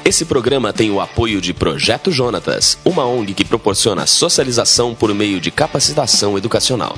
Esse 0.03 0.25
programa 0.25 0.73
tem 0.73 0.89
o 0.89 0.99
apoio 0.99 1.39
de 1.39 1.53
Projeto 1.53 2.10
Jonatas, 2.12 2.79
uma 2.83 3.05
ONG 3.05 3.36
que 3.36 3.45
proporciona 3.45 4.07
socialização 4.07 4.95
por 4.95 5.13
meio 5.13 5.39
de 5.39 5.51
capacitação 5.51 6.36
educacional. 6.36 6.97